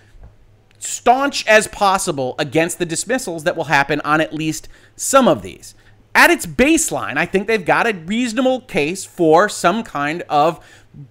staunch 0.81 1.47
as 1.47 1.69
possible 1.69 2.35
against 2.38 2.81
the 2.81 2.87
dismissals 2.87 3.45
that 3.45 3.57
will 3.57 3.65
happen 3.65 4.00
on 4.00 4.21
at 4.21 4.33
least 4.33 4.69
some 4.97 5.29
of 5.29 5.43
these 5.43 5.77
at 6.15 6.31
its 6.31 6.47
baseline, 6.47 7.17
I 7.17 7.27
think 7.27 7.47
they've 7.47 7.65
got 7.65 7.87
a 7.87 7.95
reasonable 7.95 8.62
case 8.62 9.05
for 9.05 9.49
some 9.49 9.83
kind 9.83 10.23
of 10.29 10.65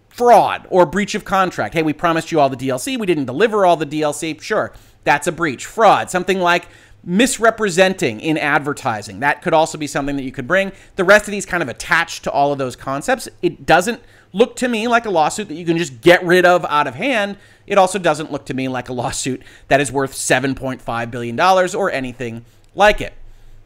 fraud 0.10 0.68
or 0.70 0.86
breach 0.86 1.16
of 1.16 1.24
contract. 1.24 1.74
Hey, 1.74 1.84
we 1.84 1.94
promised 1.94 2.32
you 2.32 2.40
all 2.40 2.50
the 2.50 2.58
DLC, 2.58 2.98
we 3.00 3.06
didn't 3.06 3.26
deliver 3.26 3.66
all 3.66 3.78
the 3.78 3.86
DLC. 3.86 4.40
Sure, 4.42 4.74
that's 5.04 5.28
a 5.28 5.32
breach. 5.32 5.66
Fraud, 5.66 6.10
something 6.10 6.40
like 6.40 6.68
misrepresenting 7.04 8.20
in 8.20 8.38
advertising. 8.38 9.22
That 9.22 9.42
could 9.42 9.54
also 9.54 9.78
be 9.78 9.88
something 9.88 10.18
that 10.18 10.24
you 10.24 10.32
could 10.32 10.48
bring. 10.48 10.74
The 10.98 11.06
rest 11.06 11.26
of 11.28 11.32
these 11.32 11.46
kind 11.46 11.64
of 11.64 11.70
attached 11.70 12.26
to 12.26 12.32
all 12.32 12.52
of 12.52 12.58
those 12.58 12.76
concepts. 12.76 13.30
It 13.42 13.66
doesn't 13.66 14.02
look 14.34 14.58
to 14.58 14.68
me 14.68 14.90
like 14.90 15.06
a 15.06 15.10
lawsuit 15.10 15.48
that 15.48 15.54
you 15.54 15.66
can 15.66 15.78
just 15.78 16.02
get 16.02 16.22
rid 16.24 16.46
of 16.46 16.66
out 16.66 16.86
of 16.86 16.96
hand. 16.96 17.38
It 17.66 17.78
also 17.78 17.98
doesn't 17.98 18.32
look 18.32 18.46
to 18.48 18.54
me 18.54 18.68
like 18.68 18.90
a 18.90 18.94
lawsuit 18.94 19.42
that 19.70 19.80
is 19.80 19.92
worth 19.92 20.14
$7.5 20.14 21.12
billion 21.12 21.40
or 21.40 21.92
anything 21.92 22.44
like 22.76 23.00
it. 23.00 23.14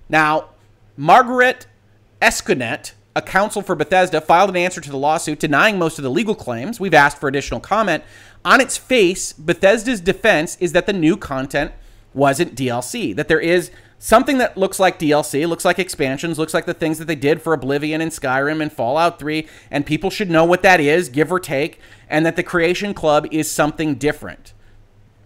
Now, 0.08 0.50
Margaret 1.02 1.66
Esconet, 2.22 2.92
a 3.16 3.24
counsel 3.24 3.64
for 3.64 3.74
Bethesda, 3.74 4.22
filed 4.22 4.52
an 4.52 4.56
answer 4.56 4.80
to 4.80 4.92
the 4.92 4.98
lawsuit 4.98 5.40
denying 5.40 5.80
most 5.80 5.98
of 5.98 6.04
the 6.04 6.12
legal 6.12 6.36
claims. 6.36 6.80
We've 6.80 6.94
asked 6.94 7.18
for 7.18 7.28
additional 7.28 7.60
comment. 7.60 8.04
On 8.46 8.62
its 8.62 8.78
face, 8.78 9.34
Bethesda's 9.34 10.00
defense 10.00 10.58
is 10.60 10.74
that 10.74 10.86
the 10.86 10.94
new 10.94 11.18
content 11.18 11.72
wasn't 12.14 12.54
DLC, 12.54 13.16
that 13.16 13.28
there 13.28 13.40
is 13.40 13.72
something 13.98 14.38
that 14.38 14.58
looks 14.58 14.80
like 14.80 15.00
DLC, 15.00 15.48
looks 15.48 15.66
like 15.66 15.80
expansions, 15.80 16.38
looks 16.38 16.54
like 16.54 16.68
the 16.68 16.74
things 16.76 17.00
that 17.00 17.06
they 17.06 17.16
did 17.16 17.42
for 17.42 17.54
Oblivion 17.54 18.00
and 18.00 18.12
Skyrim 18.12 18.62
and 18.62 18.72
Fallout 18.72 19.18
3, 19.18 19.48
and 19.72 19.88
people 19.88 20.12
should 20.12 20.30
know 20.30 20.46
what 20.46 20.62
that 20.62 20.80
is, 20.80 21.10
give 21.10 21.32
or 21.32 21.40
take, 21.40 21.80
and 22.12 22.28
that 22.28 22.36
the 22.36 22.44
Creation 22.44 22.94
Club 22.94 23.26
is 23.32 23.50
something 23.50 23.96
different. 23.96 24.54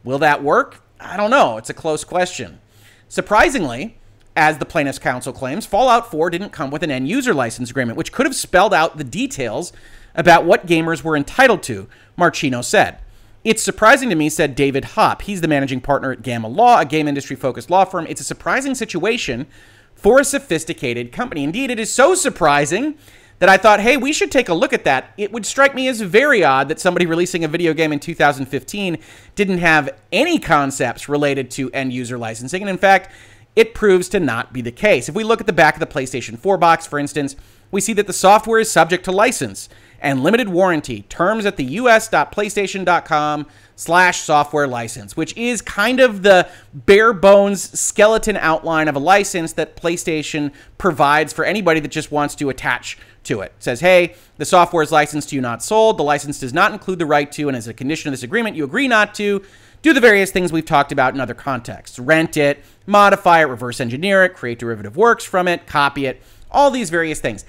Will 0.05 0.19
that 0.19 0.41
work? 0.41 0.83
I 1.01 1.17
don't 1.17 1.31
know. 1.31 1.57
It's 1.57 1.69
a 1.69 1.73
close 1.73 2.05
question. 2.05 2.61
Surprisingly, 3.09 3.97
as 4.35 4.57
the 4.57 4.65
plaintiff's 4.65 4.99
counsel 4.99 5.33
claims, 5.33 5.65
Fallout 5.65 6.11
4 6.11 6.29
didn't 6.29 6.51
come 6.51 6.71
with 6.71 6.83
an 6.83 6.91
end 6.91 7.07
user 7.07 7.33
license 7.33 7.69
agreement, 7.69 7.97
which 7.97 8.11
could 8.11 8.25
have 8.25 8.35
spelled 8.35 8.73
out 8.73 8.97
the 8.97 9.03
details 9.03 9.71
about 10.13 10.45
what 10.45 10.67
gamers 10.67 11.03
were 11.03 11.15
entitled 11.15 11.63
to, 11.63 11.87
Marchino 12.17 12.63
said. 12.63 12.99
It's 13.43 13.61
surprising 13.61 14.09
to 14.09 14.15
me, 14.15 14.29
said 14.29 14.55
David 14.55 14.83
Hoppe. 14.83 15.21
He's 15.21 15.41
the 15.41 15.47
managing 15.47 15.79
partner 15.79 16.11
at 16.11 16.23
Gamma 16.23 16.47
Law, 16.47 16.79
a 16.79 16.85
game 16.85 17.07
industry 17.07 17.35
focused 17.35 17.69
law 17.69 17.85
firm. 17.85 18.07
It's 18.07 18.21
a 18.21 18.25
surprising 18.25 18.73
situation 18.73 19.45
for 19.93 20.19
a 20.19 20.25
sophisticated 20.25 21.11
company. 21.11 21.43
Indeed, 21.43 21.69
it 21.69 21.79
is 21.79 21.93
so 21.93 22.15
surprising 22.15 22.97
that 23.39 23.49
I 23.49 23.57
thought, 23.57 23.81
hey, 23.81 23.97
we 23.97 24.13
should 24.13 24.31
take 24.31 24.49
a 24.49 24.53
look 24.53 24.73
at 24.73 24.85
that. 24.85 25.13
It 25.17 25.31
would 25.31 25.45
strike 25.45 25.75
me 25.75 25.87
as 25.87 26.01
very 26.01 26.43
odd 26.43 26.69
that 26.69 26.79
somebody 26.79 27.05
releasing 27.05 27.43
a 27.43 27.47
video 27.47 27.73
game 27.73 27.91
in 27.91 27.99
2015 27.99 28.97
didn't 29.35 29.57
have 29.57 29.89
any 30.11 30.39
concepts 30.39 31.09
related 31.09 31.51
to 31.51 31.69
end 31.71 31.93
user 31.93 32.17
licensing. 32.17 32.61
And 32.61 32.69
in 32.69 32.77
fact, 32.77 33.11
it 33.55 33.73
proves 33.73 34.09
to 34.09 34.19
not 34.19 34.51
be 34.53 34.61
the 34.61 34.71
case. 34.71 35.07
If 35.07 35.15
we 35.15 35.23
look 35.23 35.41
at 35.41 35.47
the 35.47 35.53
back 35.53 35.75
of 35.75 35.79
the 35.79 35.85
PlayStation 35.85 36.37
4 36.37 36.57
box, 36.57 36.85
for 36.85 36.99
instance, 36.99 37.35
we 37.71 37.81
see 37.81 37.93
that 37.93 38.07
the 38.07 38.13
software 38.13 38.59
is 38.59 38.71
subject 38.71 39.05
to 39.05 39.11
license 39.11 39.69
and 39.99 40.23
limited 40.23 40.49
warranty 40.49 41.03
terms 41.03 41.45
at 41.45 41.57
the 41.57 41.65
us.playstation.com 41.65 43.47
slash 43.75 44.21
software 44.21 44.67
license, 44.67 45.17
which 45.17 45.35
is 45.35 45.61
kind 45.61 45.99
of 45.99 46.21
the 46.21 46.47
bare 46.73 47.13
bones 47.13 47.77
skeleton 47.77 48.37
outline 48.37 48.87
of 48.87 48.95
a 48.95 48.99
license 48.99 49.53
that 49.53 49.75
PlayStation 49.75 50.51
provides 50.77 51.33
for 51.33 51.43
anybody 51.43 51.79
that 51.79 51.89
just 51.89 52.11
wants 52.11 52.35
to 52.35 52.49
attach 52.49 52.97
to 53.23 53.41
it. 53.41 53.51
it 53.57 53.63
says, 53.63 53.79
hey, 53.79 54.15
the 54.37 54.45
software 54.45 54.83
is 54.83 54.91
licensed 54.91 55.29
to 55.29 55.35
you, 55.35 55.41
not 55.41 55.63
sold. 55.63 55.97
The 55.97 56.03
license 56.03 56.39
does 56.39 56.53
not 56.53 56.71
include 56.71 56.99
the 56.99 57.05
right 57.05 57.31
to, 57.33 57.47
and 57.47 57.57
as 57.57 57.67
a 57.67 57.73
condition 57.73 58.07
of 58.07 58.13
this 58.13 58.23
agreement, 58.23 58.55
you 58.55 58.63
agree 58.63 58.87
not 58.87 59.15
to 59.15 59.43
do 59.85 59.93
the 59.93 60.01
various 60.01 60.31
things 60.31 60.51
we've 60.51 60.65
talked 60.65 60.91
about 60.91 61.13
in 61.13 61.21
other 61.21 61.35
contexts 61.35 61.99
rent 61.99 62.37
it, 62.37 62.63
modify 62.87 63.41
it, 63.41 63.43
reverse 63.43 63.79
engineer 63.79 64.23
it, 64.23 64.33
create 64.33 64.57
derivative 64.57 64.97
works 64.97 65.23
from 65.23 65.47
it, 65.47 65.67
copy 65.67 66.07
it, 66.07 66.23
all 66.49 66.71
these 66.71 66.89
various 66.89 67.19
things. 67.19 67.45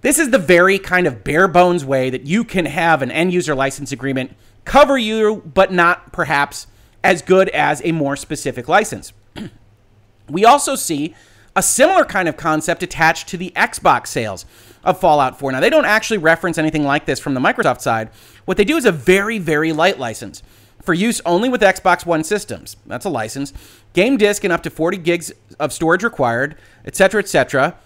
This 0.00 0.18
is 0.18 0.30
the 0.30 0.38
very 0.38 0.78
kind 0.78 1.06
of 1.06 1.22
bare 1.22 1.46
bones 1.46 1.84
way 1.84 2.08
that 2.08 2.22
you 2.22 2.44
can 2.44 2.64
have 2.64 3.02
an 3.02 3.10
end 3.10 3.34
user 3.34 3.54
license 3.54 3.92
agreement 3.92 4.34
cover 4.64 4.96
you, 4.96 5.42
but 5.52 5.70
not 5.70 6.12
perhaps 6.12 6.66
as 7.04 7.20
good 7.20 7.50
as 7.50 7.82
a 7.84 7.92
more 7.92 8.16
specific 8.16 8.68
license. 8.68 9.12
we 10.30 10.46
also 10.46 10.76
see 10.76 11.14
a 11.54 11.62
similar 11.62 12.06
kind 12.06 12.26
of 12.26 12.38
concept 12.38 12.82
attached 12.82 13.28
to 13.28 13.36
the 13.36 13.52
Xbox 13.54 14.06
sales 14.06 14.46
of 14.82 14.98
Fallout 14.98 15.38
4. 15.38 15.52
Now, 15.52 15.60
they 15.60 15.68
don't 15.68 15.84
actually 15.84 16.18
reference 16.18 16.56
anything 16.56 16.84
like 16.84 17.04
this 17.04 17.20
from 17.20 17.34
the 17.34 17.40
Microsoft 17.40 17.82
side. 17.82 18.08
What 18.46 18.56
they 18.56 18.64
do 18.64 18.78
is 18.78 18.86
a 18.86 18.92
very, 18.92 19.38
very 19.38 19.74
light 19.74 19.98
license 19.98 20.42
for 20.86 20.94
use 20.94 21.20
only 21.26 21.48
with 21.48 21.60
Xbox 21.60 22.06
One 22.06 22.24
systems. 22.24 22.76
That's 22.86 23.04
a 23.04 23.10
license. 23.10 23.52
Game 23.92 24.16
disk 24.16 24.44
and 24.44 24.52
up 24.52 24.62
to 24.62 24.70
40 24.70 24.96
gigs 24.98 25.32
of 25.58 25.72
storage 25.72 26.04
required, 26.04 26.56
etc., 26.84 27.20
etc. 27.20 27.76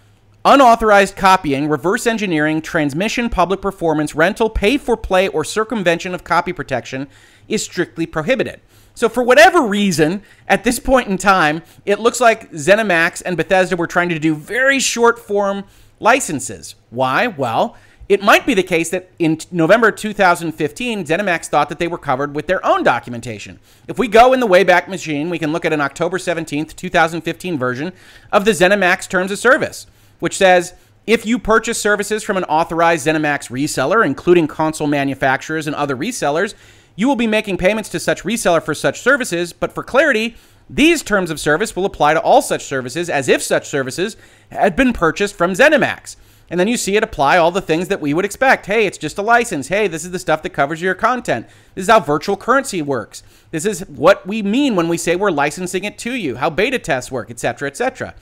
Unauthorized 0.44 1.16
copying, 1.16 1.68
reverse 1.68 2.06
engineering, 2.06 2.62
transmission, 2.62 3.28
public 3.28 3.60
performance, 3.60 4.14
rental, 4.14 4.48
pay 4.48 4.78
for 4.78 4.96
play, 4.96 5.28
or 5.28 5.44
circumvention 5.44 6.14
of 6.14 6.24
copy 6.24 6.52
protection 6.52 7.08
is 7.48 7.64
strictly 7.64 8.06
prohibited. 8.06 8.60
So, 8.94 9.08
for 9.08 9.22
whatever 9.22 9.62
reason, 9.62 10.22
at 10.46 10.64
this 10.64 10.78
point 10.78 11.08
in 11.08 11.16
time, 11.16 11.62
it 11.86 12.00
looks 12.00 12.20
like 12.20 12.50
ZeniMax 12.52 13.22
and 13.24 13.36
Bethesda 13.36 13.76
were 13.76 13.86
trying 13.86 14.08
to 14.10 14.18
do 14.18 14.34
very 14.34 14.78
short 14.78 15.18
form 15.18 15.64
licenses. 16.00 16.74
Why? 16.90 17.26
Well, 17.26 17.76
it 18.10 18.24
might 18.24 18.44
be 18.44 18.54
the 18.54 18.64
case 18.64 18.90
that 18.90 19.08
in 19.20 19.38
November 19.52 19.92
2015, 19.92 21.04
ZeniMax 21.04 21.46
thought 21.46 21.68
that 21.68 21.78
they 21.78 21.86
were 21.86 21.96
covered 21.96 22.34
with 22.34 22.48
their 22.48 22.64
own 22.66 22.82
documentation. 22.82 23.60
If 23.86 24.00
we 24.00 24.08
go 24.08 24.32
in 24.32 24.40
the 24.40 24.48
Wayback 24.48 24.88
Machine, 24.88 25.30
we 25.30 25.38
can 25.38 25.52
look 25.52 25.64
at 25.64 25.72
an 25.72 25.80
October 25.80 26.18
17th, 26.18 26.74
2015 26.74 27.56
version 27.56 27.92
of 28.32 28.44
the 28.44 28.50
ZeniMax 28.50 29.08
Terms 29.08 29.30
of 29.30 29.38
Service, 29.38 29.86
which 30.18 30.36
says 30.36 30.74
if 31.06 31.24
you 31.24 31.38
purchase 31.38 31.80
services 31.80 32.24
from 32.24 32.36
an 32.36 32.42
authorized 32.44 33.06
ZeniMax 33.06 33.48
reseller, 33.48 34.04
including 34.04 34.48
console 34.48 34.88
manufacturers 34.88 35.68
and 35.68 35.76
other 35.76 35.94
resellers, 35.94 36.54
you 36.96 37.06
will 37.06 37.14
be 37.14 37.28
making 37.28 37.58
payments 37.58 37.88
to 37.90 38.00
such 38.00 38.24
reseller 38.24 38.60
for 38.60 38.74
such 38.74 39.00
services, 39.02 39.52
but 39.52 39.72
for 39.72 39.84
clarity, 39.84 40.34
these 40.68 41.04
terms 41.04 41.30
of 41.30 41.38
service 41.38 41.76
will 41.76 41.84
apply 41.84 42.14
to 42.14 42.20
all 42.20 42.42
such 42.42 42.64
services 42.64 43.08
as 43.08 43.28
if 43.28 43.40
such 43.40 43.68
services 43.68 44.16
had 44.50 44.74
been 44.74 44.92
purchased 44.92 45.36
from 45.36 45.52
ZeniMax. 45.52 46.16
And 46.50 46.58
then 46.58 46.66
you 46.66 46.76
see 46.76 46.96
it 46.96 47.04
apply 47.04 47.38
all 47.38 47.52
the 47.52 47.60
things 47.60 47.86
that 47.88 48.00
we 48.00 48.12
would 48.12 48.24
expect. 48.24 48.66
Hey, 48.66 48.84
it's 48.84 48.98
just 48.98 49.18
a 49.18 49.22
license. 49.22 49.68
Hey, 49.68 49.86
this 49.86 50.04
is 50.04 50.10
the 50.10 50.18
stuff 50.18 50.42
that 50.42 50.50
covers 50.50 50.82
your 50.82 50.96
content. 50.96 51.46
This 51.76 51.84
is 51.84 51.88
how 51.88 52.00
virtual 52.00 52.36
currency 52.36 52.82
works. 52.82 53.22
This 53.52 53.64
is 53.64 53.80
what 53.82 54.26
we 54.26 54.42
mean 54.42 54.74
when 54.74 54.88
we 54.88 54.96
say 54.96 55.14
we're 55.14 55.30
licensing 55.30 55.84
it 55.84 55.96
to 55.98 56.12
you, 56.12 56.36
how 56.36 56.50
beta 56.50 56.80
tests 56.80 57.12
work, 57.12 57.30
etc., 57.30 57.68
etc. 57.68 58.14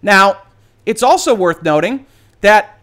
Now, 0.00 0.42
it's 0.86 1.02
also 1.02 1.34
worth 1.34 1.64
noting 1.64 2.06
that 2.40 2.78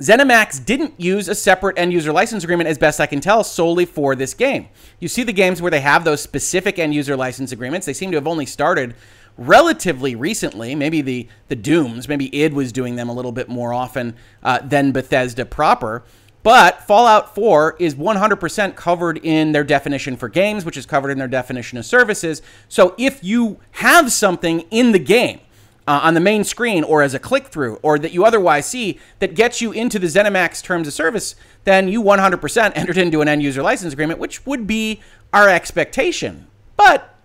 ZeniMax 0.00 0.64
didn't 0.64 1.00
use 1.00 1.28
a 1.28 1.34
separate 1.34 1.78
end 1.78 1.92
user 1.92 2.12
license 2.12 2.44
agreement, 2.44 2.68
as 2.68 2.76
best 2.78 3.00
I 3.00 3.06
can 3.06 3.20
tell, 3.20 3.42
solely 3.42 3.86
for 3.86 4.14
this 4.14 4.34
game. 4.34 4.68
You 5.00 5.08
see 5.08 5.22
the 5.22 5.32
games 5.32 5.62
where 5.62 5.70
they 5.70 5.80
have 5.80 6.04
those 6.04 6.20
specific 6.20 6.78
end 6.78 6.94
user 6.94 7.16
license 7.16 7.50
agreements, 7.50 7.86
they 7.86 7.94
seem 7.94 8.10
to 8.10 8.16
have 8.16 8.26
only 8.26 8.44
started 8.44 8.94
relatively 9.36 10.14
recently, 10.14 10.74
maybe 10.74 11.00
the 11.00 11.28
the 11.48 11.56
Dooms, 11.56 12.08
maybe 12.08 12.34
id 12.34 12.52
was 12.54 12.72
doing 12.72 12.96
them 12.96 13.08
a 13.08 13.12
little 13.12 13.32
bit 13.32 13.48
more 13.48 13.72
often 13.72 14.14
uh, 14.42 14.58
than 14.60 14.92
Bethesda 14.92 15.44
proper. 15.44 16.02
But 16.42 16.86
Fallout 16.86 17.34
4 17.34 17.74
is 17.80 17.96
100% 17.96 18.76
covered 18.76 19.18
in 19.18 19.50
their 19.50 19.64
definition 19.64 20.16
for 20.16 20.28
games, 20.28 20.64
which 20.64 20.76
is 20.76 20.86
covered 20.86 21.10
in 21.10 21.18
their 21.18 21.26
definition 21.26 21.76
of 21.76 21.84
services. 21.84 22.40
So 22.68 22.94
if 22.96 23.24
you 23.24 23.58
have 23.72 24.12
something 24.12 24.60
in 24.70 24.92
the 24.92 25.00
game 25.00 25.40
uh, 25.88 26.02
on 26.04 26.14
the 26.14 26.20
main 26.20 26.44
screen 26.44 26.84
or 26.84 27.02
as 27.02 27.14
a 27.14 27.18
click 27.18 27.48
through 27.48 27.80
or 27.82 27.98
that 27.98 28.12
you 28.12 28.24
otherwise 28.24 28.66
see 28.66 29.00
that 29.18 29.34
gets 29.34 29.60
you 29.60 29.72
into 29.72 29.98
the 29.98 30.06
ZeniMax 30.06 30.62
terms 30.62 30.86
of 30.86 30.94
service, 30.94 31.34
then 31.64 31.88
you 31.88 32.00
100% 32.00 32.72
entered 32.76 32.98
into 32.98 33.20
an 33.22 33.26
end 33.26 33.42
user 33.42 33.60
license 33.60 33.92
agreement, 33.92 34.20
which 34.20 34.46
would 34.46 34.68
be 34.68 35.00
our 35.32 35.48
expectation. 35.48 36.46
But 36.76 37.15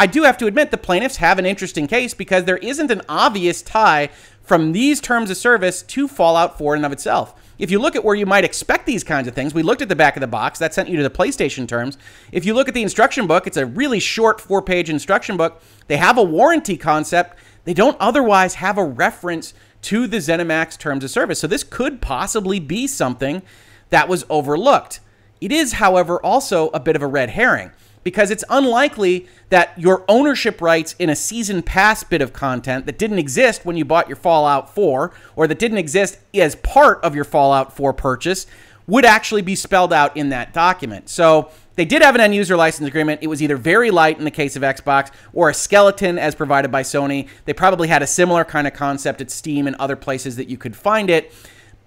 I 0.00 0.06
do 0.06 0.22
have 0.22 0.38
to 0.38 0.46
admit 0.46 0.70
the 0.70 0.78
plaintiffs 0.78 1.16
have 1.16 1.40
an 1.40 1.46
interesting 1.46 1.88
case 1.88 2.14
because 2.14 2.44
there 2.44 2.58
isn't 2.58 2.92
an 2.92 3.02
obvious 3.08 3.62
tie 3.62 4.10
from 4.40 4.70
these 4.70 5.00
terms 5.00 5.28
of 5.28 5.36
service 5.36 5.82
to 5.82 6.06
Fallout 6.06 6.56
4 6.56 6.74
in 6.74 6.78
and 6.78 6.86
of 6.86 6.92
itself. 6.92 7.34
If 7.58 7.72
you 7.72 7.80
look 7.80 7.96
at 7.96 8.04
where 8.04 8.14
you 8.14 8.24
might 8.24 8.44
expect 8.44 8.86
these 8.86 9.02
kinds 9.02 9.26
of 9.26 9.34
things, 9.34 9.52
we 9.52 9.64
looked 9.64 9.82
at 9.82 9.88
the 9.88 9.96
back 9.96 10.16
of 10.16 10.20
the 10.20 10.28
box. 10.28 10.60
That 10.60 10.72
sent 10.72 10.88
you 10.88 10.96
to 10.98 11.02
the 11.02 11.10
PlayStation 11.10 11.66
terms. 11.66 11.98
If 12.30 12.46
you 12.46 12.54
look 12.54 12.68
at 12.68 12.74
the 12.74 12.84
instruction 12.84 13.26
book, 13.26 13.48
it's 13.48 13.56
a 13.56 13.66
really 13.66 13.98
short 13.98 14.40
four 14.40 14.62
page 14.62 14.88
instruction 14.88 15.36
book. 15.36 15.60
They 15.88 15.96
have 15.96 16.16
a 16.16 16.22
warranty 16.22 16.76
concept. 16.76 17.36
They 17.64 17.74
don't 17.74 17.96
otherwise 17.98 18.54
have 18.54 18.78
a 18.78 18.84
reference 18.84 19.52
to 19.82 20.06
the 20.06 20.18
ZeniMax 20.18 20.78
terms 20.78 21.02
of 21.02 21.10
service. 21.10 21.40
So 21.40 21.48
this 21.48 21.64
could 21.64 22.00
possibly 22.00 22.60
be 22.60 22.86
something 22.86 23.42
that 23.90 24.08
was 24.08 24.24
overlooked. 24.30 25.00
It 25.40 25.50
is, 25.50 25.74
however, 25.74 26.22
also 26.22 26.68
a 26.68 26.80
bit 26.80 26.94
of 26.94 27.02
a 27.02 27.06
red 27.08 27.30
herring 27.30 27.72
because 28.02 28.30
it's 28.30 28.44
unlikely 28.48 29.26
that 29.50 29.78
your 29.78 30.04
ownership 30.08 30.60
rights 30.60 30.94
in 30.98 31.10
a 31.10 31.16
season 31.16 31.62
pass 31.62 32.04
bit 32.04 32.22
of 32.22 32.32
content 32.32 32.86
that 32.86 32.98
didn't 32.98 33.18
exist 33.18 33.64
when 33.64 33.76
you 33.76 33.84
bought 33.84 34.08
your 34.08 34.16
Fallout 34.16 34.74
4 34.74 35.12
or 35.36 35.46
that 35.46 35.58
didn't 35.58 35.78
exist 35.78 36.18
as 36.34 36.56
part 36.56 37.02
of 37.02 37.14
your 37.14 37.24
Fallout 37.24 37.74
4 37.74 37.92
purchase 37.92 38.46
would 38.86 39.04
actually 39.04 39.42
be 39.42 39.54
spelled 39.54 39.92
out 39.92 40.16
in 40.16 40.30
that 40.30 40.52
document. 40.54 41.08
So 41.08 41.50
they 41.76 41.84
did 41.84 42.02
have 42.02 42.14
an 42.14 42.20
end 42.20 42.34
user 42.34 42.56
license 42.56 42.88
agreement. 42.88 43.22
It 43.22 43.28
was 43.28 43.42
either 43.42 43.56
very 43.56 43.90
light 43.90 44.18
in 44.18 44.24
the 44.24 44.30
case 44.30 44.56
of 44.56 44.62
Xbox 44.62 45.12
or 45.32 45.48
a 45.50 45.54
skeleton 45.54 46.18
as 46.18 46.34
provided 46.34 46.72
by 46.72 46.82
Sony. 46.82 47.28
They 47.44 47.52
probably 47.52 47.86
had 47.88 48.02
a 48.02 48.06
similar 48.06 48.44
kind 48.44 48.66
of 48.66 48.72
concept 48.72 49.20
at 49.20 49.30
Steam 49.30 49.66
and 49.66 49.76
other 49.76 49.94
places 49.94 50.36
that 50.36 50.48
you 50.48 50.56
could 50.56 50.74
find 50.74 51.10
it 51.10 51.32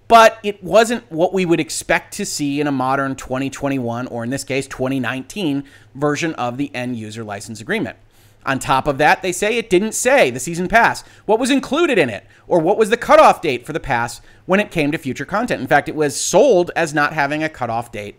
but 0.08 0.38
it 0.42 0.62
wasn't 0.62 1.10
what 1.10 1.32
we 1.32 1.44
would 1.44 1.60
expect 1.60 2.14
to 2.14 2.26
see 2.26 2.60
in 2.60 2.66
a 2.66 2.72
modern 2.72 3.16
2021, 3.16 4.06
or 4.08 4.24
in 4.24 4.30
this 4.30 4.44
case, 4.44 4.66
2019 4.66 5.64
version 5.94 6.34
of 6.34 6.58
the 6.58 6.74
end 6.74 6.96
user 6.96 7.24
license 7.24 7.60
agreement. 7.60 7.96
On 8.44 8.58
top 8.58 8.88
of 8.88 8.98
that, 8.98 9.22
they 9.22 9.32
say 9.32 9.56
it 9.56 9.70
didn't 9.70 9.92
say 9.92 10.30
the 10.30 10.40
season 10.40 10.66
pass, 10.68 11.02
what 11.26 11.38
was 11.38 11.50
included 11.50 11.96
in 11.96 12.10
it, 12.10 12.26
or 12.48 12.58
what 12.58 12.76
was 12.76 12.90
the 12.90 12.96
cutoff 12.96 13.40
date 13.40 13.64
for 13.64 13.72
the 13.72 13.80
pass 13.80 14.20
when 14.46 14.58
it 14.58 14.72
came 14.72 14.90
to 14.90 14.98
future 14.98 15.24
content. 15.24 15.60
In 15.60 15.68
fact, 15.68 15.88
it 15.88 15.94
was 15.94 16.20
sold 16.20 16.72
as 16.74 16.92
not 16.92 17.12
having 17.12 17.42
a 17.42 17.48
cutoff 17.48 17.92
date 17.92 18.16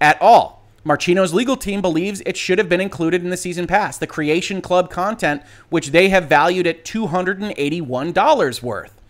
at 0.00 0.20
all. 0.20 0.64
Marchino's 0.86 1.34
legal 1.34 1.56
team 1.56 1.82
believes 1.82 2.22
it 2.24 2.36
should 2.36 2.58
have 2.58 2.68
been 2.68 2.80
included 2.80 3.22
in 3.22 3.30
the 3.30 3.36
season 3.36 3.66
pass, 3.66 3.98
the 3.98 4.06
Creation 4.06 4.62
Club 4.62 4.88
content, 4.88 5.42
which 5.68 5.88
they 5.88 6.08
have 6.08 6.28
valued 6.28 6.66
at 6.66 6.84
$281 6.84 8.62
worth. 8.62 9.02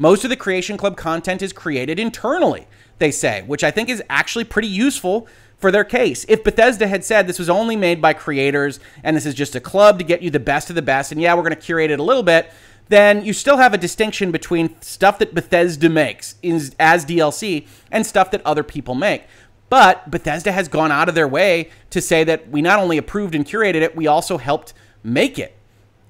Most 0.00 0.24
of 0.24 0.30
the 0.30 0.36
Creation 0.36 0.78
Club 0.78 0.96
content 0.96 1.42
is 1.42 1.52
created 1.52 1.98
internally, 1.98 2.66
they 2.96 3.10
say, 3.10 3.42
which 3.42 3.62
I 3.62 3.70
think 3.70 3.90
is 3.90 4.02
actually 4.08 4.44
pretty 4.44 4.66
useful 4.66 5.28
for 5.58 5.70
their 5.70 5.84
case. 5.84 6.24
If 6.26 6.42
Bethesda 6.42 6.88
had 6.88 7.04
said 7.04 7.26
this 7.26 7.38
was 7.38 7.50
only 7.50 7.76
made 7.76 8.00
by 8.00 8.14
creators 8.14 8.80
and 9.04 9.14
this 9.14 9.26
is 9.26 9.34
just 9.34 9.54
a 9.54 9.60
club 9.60 9.98
to 9.98 10.04
get 10.06 10.22
you 10.22 10.30
the 10.30 10.40
best 10.40 10.70
of 10.70 10.74
the 10.74 10.80
best, 10.80 11.12
and 11.12 11.20
yeah, 11.20 11.34
we're 11.34 11.42
going 11.42 11.54
to 11.54 11.60
curate 11.60 11.90
it 11.90 12.00
a 12.00 12.02
little 12.02 12.22
bit, 12.22 12.50
then 12.88 13.22
you 13.26 13.34
still 13.34 13.58
have 13.58 13.74
a 13.74 13.78
distinction 13.78 14.32
between 14.32 14.80
stuff 14.80 15.18
that 15.18 15.34
Bethesda 15.34 15.90
makes 15.90 16.36
as 16.80 17.04
DLC 17.04 17.66
and 17.90 18.06
stuff 18.06 18.30
that 18.30 18.40
other 18.46 18.62
people 18.62 18.94
make. 18.94 19.24
But 19.68 20.10
Bethesda 20.10 20.50
has 20.50 20.66
gone 20.66 20.90
out 20.90 21.10
of 21.10 21.14
their 21.14 21.28
way 21.28 21.68
to 21.90 22.00
say 22.00 22.24
that 22.24 22.48
we 22.48 22.62
not 22.62 22.78
only 22.78 22.96
approved 22.96 23.34
and 23.34 23.44
curated 23.44 23.82
it, 23.82 23.94
we 23.94 24.06
also 24.06 24.38
helped 24.38 24.72
make 25.04 25.38
it. 25.38 25.58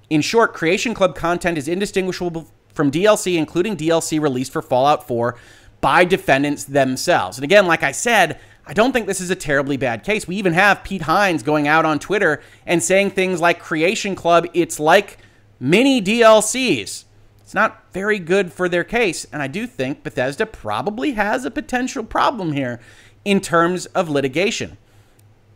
In 0.08 0.20
short, 0.20 0.54
Creation 0.54 0.94
Club 0.94 1.16
content 1.16 1.58
is 1.58 1.66
indistinguishable 1.66 2.48
from 2.80 2.90
DLC, 2.90 3.36
including 3.36 3.76
DLC 3.76 4.18
released 4.18 4.54
for 4.54 4.62
Fallout 4.62 5.06
4 5.06 5.36
by 5.82 6.02
defendants 6.02 6.64
themselves. 6.64 7.36
And 7.36 7.44
again, 7.44 7.66
like 7.66 7.82
I 7.82 7.92
said, 7.92 8.40
I 8.66 8.72
don't 8.72 8.92
think 8.92 9.06
this 9.06 9.20
is 9.20 9.28
a 9.28 9.36
terribly 9.36 9.76
bad 9.76 10.02
case. 10.02 10.26
We 10.26 10.36
even 10.36 10.54
have 10.54 10.82
Pete 10.82 11.02
Hines 11.02 11.42
going 11.42 11.68
out 11.68 11.84
on 11.84 11.98
Twitter 11.98 12.40
and 12.64 12.82
saying 12.82 13.10
things 13.10 13.38
like 13.38 13.60
Creation 13.60 14.14
Club, 14.14 14.46
it's 14.54 14.80
like 14.80 15.18
mini 15.58 16.00
DLCs. 16.00 17.04
It's 17.42 17.54
not 17.54 17.92
very 17.92 18.18
good 18.18 18.50
for 18.50 18.66
their 18.66 18.82
case. 18.82 19.26
And 19.30 19.42
I 19.42 19.46
do 19.46 19.66
think 19.66 20.02
Bethesda 20.02 20.46
probably 20.46 21.12
has 21.12 21.44
a 21.44 21.50
potential 21.50 22.02
problem 22.02 22.52
here 22.52 22.80
in 23.26 23.42
terms 23.42 23.84
of 23.84 24.08
litigation. 24.08 24.78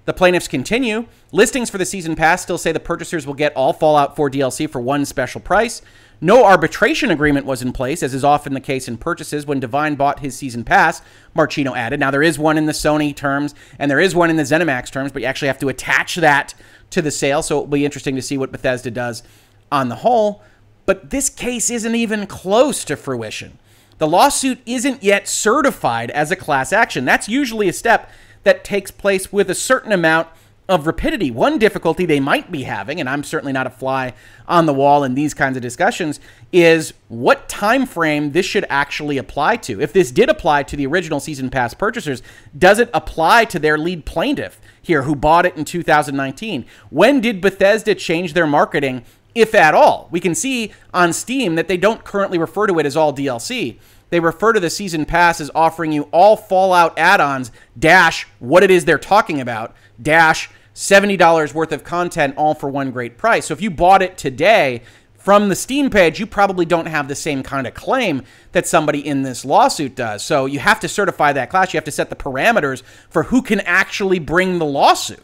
The 0.05 0.13
plaintiffs 0.13 0.49
continue. 0.49 1.07
Listings 1.33 1.71
for 1.71 1.79
the 1.79 1.87
season 1.87 2.17
pass 2.17 2.43
still 2.43 2.59
say 2.59 2.73
the 2.73 2.81
purchasers 2.81 3.27
will 3.27 3.33
get 3.33 3.55
all 3.57 3.73
Fallout 3.73 4.15
4 4.15 4.29
DLC 4.29 4.69
for 4.69 4.83
one 4.83 5.07
special 5.07 5.41
price. 5.41 5.81
No 6.25 6.47
arbitration 6.47 7.11
agreement 7.11 7.45
was 7.45 7.61
in 7.61 7.75
place, 7.75 8.03
as 8.03 8.15
is 8.15 8.25
often 8.25 8.55
the 8.55 8.61
case 8.61 8.89
in 8.89 8.97
purchases 8.97 9.45
when 9.45 9.61
Devine 9.61 9.95
bought 9.95 10.21
his 10.21 10.35
season 10.35 10.65
pass, 10.65 11.03
Marchino 11.37 11.77
added. 11.77 12.01
Now, 12.01 12.11
there 12.11 12.23
is 12.23 12.39
one 12.39 12.57
in 12.57 12.65
the 12.65 12.73
Sony 12.73 13.15
terms, 13.15 13.55
and 13.79 13.91
there 13.91 14.01
is 14.01 14.15
one 14.15 14.31
in 14.31 14.37
the 14.37 14.43
ZeniMax 14.43 14.91
terms, 14.91 15.13
but 15.13 15.21
you 15.21 15.29
actually 15.29 15.49
have 15.49 15.59
to 15.59 15.69
attach 15.69 16.15
that 16.15 16.55
to 16.89 17.03
the 17.03 17.11
sale, 17.11 17.43
so 17.43 17.57
it'll 17.57 17.67
be 17.67 17.85
interesting 17.85 18.17
to 18.17 18.23
see 18.23 18.39
what 18.39 18.51
Bethesda 18.51 18.91
does 18.91 19.23
on 19.71 19.91
the 19.91 19.97
whole. 19.97 20.43
But 20.87 21.11
this 21.11 21.29
case 21.29 21.69
isn't 21.69 21.95
even 21.95 22.27
close 22.27 22.87
to 22.87 22.97
fruition. 22.97 23.59
The 23.99 24.09
lawsuit 24.09 24.61
isn't 24.65 25.03
yet 25.03 25.29
certified 25.29 26.11
as 26.13 26.31
a 26.31 26.37
class 26.37 26.73
action. 26.73 27.05
That's 27.05 27.29
usually 27.29 27.69
a 27.69 27.73
step 27.75 28.11
that 28.45 28.65
takes 28.65 28.91
place 28.91 29.31
with 29.31 29.51
a 29.51 29.55
certain 29.55 29.93
amount 29.93 30.29
of 30.69 30.87
rapidity. 30.87 31.31
One 31.31 31.59
difficulty 31.59 32.07
they 32.07 32.21
might 32.21 32.51
be 32.51 32.63
having, 32.63 32.99
and 32.99 33.09
I'm 33.09 33.23
certainly 33.23 33.53
not 33.53 33.67
a 33.67 33.71
fly 33.71 34.15
on 34.49 34.65
the 34.67 34.73
wall 34.73 35.05
in 35.05 35.15
these 35.15 35.35
kinds 35.35 35.57
of 35.57 35.63
discussions, 35.63 36.21
is 36.53 36.95
what 37.09 37.49
time 37.49 37.85
frame 37.85 38.33
this 38.33 38.47
should 38.47 38.65
actually 38.71 39.19
apply 39.19 39.57
to. 39.57 39.81
If 39.81 39.93
this 39.93 40.11
did 40.11 40.31
apply 40.31 40.63
to 40.65 40.77
the 40.77 40.87
original 40.87 41.21
season 41.21 41.51
pass 41.51 41.75
purchasers, 41.75 42.23
does 42.57 42.79
it 42.79 42.89
apply 42.95 43.45
to 43.47 43.59
their 43.59 43.77
lead 43.77 44.07
plaintiff 44.07 44.59
here 44.81 45.03
who 45.03 45.15
bought 45.15 45.45
it 45.45 45.57
in 45.57 45.65
2019? 45.67 46.65
When 46.89 47.21
did 47.21 47.43
Bethesda 47.43 47.95
change 47.95 48.33
their 48.33 48.47
marketing, 48.47 49.05
if 49.35 49.55
at 49.55 49.75
all? 49.75 50.09
We 50.11 50.21
can 50.21 50.35
see 50.35 50.73
on 50.95 51.13
Steam 51.13 51.57
that 51.57 51.69
they 51.69 51.77
don't 51.77 52.05
currently 52.05 52.39
refer 52.39 52.67
to 52.69 52.79
it 52.79 52.87
as 52.87 52.97
all 52.97 53.15
DLC. 53.15 53.79
They 54.11 54.21
refer 54.21 54.53
to 54.53 54.61
the 54.61 54.71
season 54.71 55.05
pass 55.05 55.41
as 55.41 55.51
offering 55.55 55.93
you 55.93 56.05
all 56.13 56.37
Fallout 56.37 56.99
add-ons 56.99 57.51
dash 57.79 58.29
what 58.39 58.63
it 58.63 58.71
is 58.71 58.85
they're 58.85 58.97
talking 58.97 59.41
about 59.41 59.75
dash 60.01 60.51
$70 60.75 61.55
worth 61.55 61.73
of 61.73 61.85
content 61.85 62.37
all 62.37 62.55
for 62.55 62.69
one 62.69 62.91
great 62.91 63.17
price. 63.17 63.47
So 63.47 63.55
if 63.55 63.63
you 63.63 63.71
bought 63.71 64.03
it 64.03 64.19
today 64.19 64.83
from 65.17 65.49
the 65.49 65.57
Steam 65.57 65.89
page, 65.89 66.19
you 66.19 66.27
probably 66.27 66.67
don't 66.67 66.87
have 66.87 67.09
the 67.09 67.15
same 67.15 67.43
kind 67.43 67.67
of 67.67 67.75
claim 67.75 68.23
that 68.53 68.67
somebody 68.67 69.07
in 69.07 69.23
this 69.23 69.45
lawsuit 69.45 69.95
does. 69.95 70.23
So 70.23 70.47
you 70.47 70.59
have 70.59 70.81
to 70.81 70.89
certify 70.89 71.33
that 71.33 71.49
class. 71.49 71.73
You 71.73 71.79
have 71.79 71.85
to 71.85 71.93
set 71.93 72.11
the 72.11 72.17
parameters 72.17 72.83
for 73.09 73.25
who 73.25 73.41
can 73.41 73.61
actually 73.61 74.19
bring 74.19 74.59
the 74.59 74.67
lawsuit. 74.67 75.23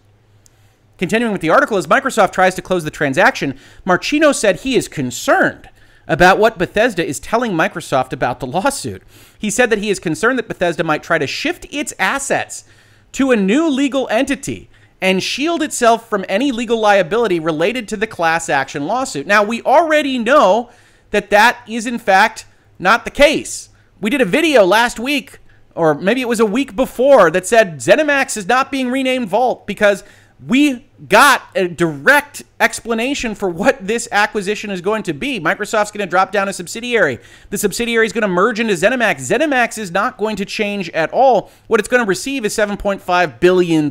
Continuing 0.99 1.33
with 1.33 1.41
the 1.41 1.51
article, 1.51 1.77
as 1.77 1.87
Microsoft 1.87 2.33
tries 2.33 2.55
to 2.55 2.63
close 2.63 2.85
the 2.85 2.91
transaction, 2.91 3.59
Marchino 3.87 4.35
said 4.35 4.61
he 4.61 4.77
is 4.77 4.87
concerned 4.87 5.69
about 6.07 6.39
what 6.39 6.59
Bethesda 6.59 7.05
is 7.05 7.19
telling 7.19 7.53
Microsoft 7.53 8.13
about 8.13 8.41
the 8.41 8.47
lawsuit. 8.47 9.03
He 9.39 9.51
said 9.51 9.71
that 9.71 9.79
he 9.79 9.91
is 9.91 9.99
concerned 9.99 10.39
that 10.39 10.49
Bethesda 10.49 10.85
might 10.85 11.03
try 11.03 11.19
to 11.19 11.27
shift 11.27 11.67
its 11.71 11.95
assets 11.99 12.65
to 13.13 13.31
a 13.31 13.37
new 13.37 13.69
legal 13.69 14.09
entity 14.11 14.69
and 15.01 15.23
shield 15.23 15.63
itself 15.63 16.09
from 16.09 16.25
any 16.29 16.53
legal 16.53 16.79
liability 16.79 17.41
related 17.41 17.89
to 17.89 17.97
the 17.97 18.07
class 18.07 18.49
action 18.49 18.87
lawsuit. 18.87 19.27
Now, 19.27 19.43
we 19.43 19.63
already 19.63 20.19
know 20.19 20.71
that 21.11 21.31
that 21.31 21.59
is, 21.67 21.87
in 21.87 21.99
fact, 21.99 22.45
not 22.79 23.05
the 23.05 23.11
case. 23.11 23.71
We 24.01 24.11
did 24.11 24.21
a 24.21 24.27
video 24.27 24.65
last 24.65 24.99
week, 24.99 25.39
or 25.75 25.95
maybe 25.95 26.21
it 26.21 26.29
was 26.29 26.41
a 26.41 26.47
week 26.47 26.77
before, 26.77 27.31
that 27.31 27.47
said 27.47 27.77
ZeniMax 27.77 28.37
is 28.37 28.47
not 28.47 28.71
being 28.71 28.91
renamed 28.91 29.29
Vault 29.29 29.67
because 29.67 30.05
we 30.47 30.87
got 31.09 31.43
a 31.55 31.69
direct 31.69 32.43
explanation 32.61 33.35
for 33.35 33.49
what 33.49 33.87
this 33.87 34.09
acquisition 34.11 34.71
is 34.71 34.81
going 34.81 35.03
to 35.03 35.13
be. 35.13 35.39
Microsoft's 35.39 35.91
going 35.91 36.07
to 36.07 36.11
drop 36.11 36.33
down 36.33 36.49
a 36.49 36.53
subsidiary. 36.53 37.19
The 37.51 37.59
subsidiary 37.59 38.07
is 38.07 38.13
going 38.13 38.23
to 38.23 38.29
merge 38.29 38.59
into 38.59 38.73
ZeniMax. 38.73 39.17
ZeniMax 39.17 39.77
is 39.77 39.91
not 39.91 40.17
going 40.17 40.37
to 40.37 40.45
change 40.45 40.89
at 40.91 41.11
all. 41.13 41.51
What 41.67 41.81
it's 41.81 41.89
going 41.89 42.03
to 42.03 42.09
receive 42.09 42.45
is 42.45 42.55
$7.5 42.55 43.41
billion, 43.41 43.91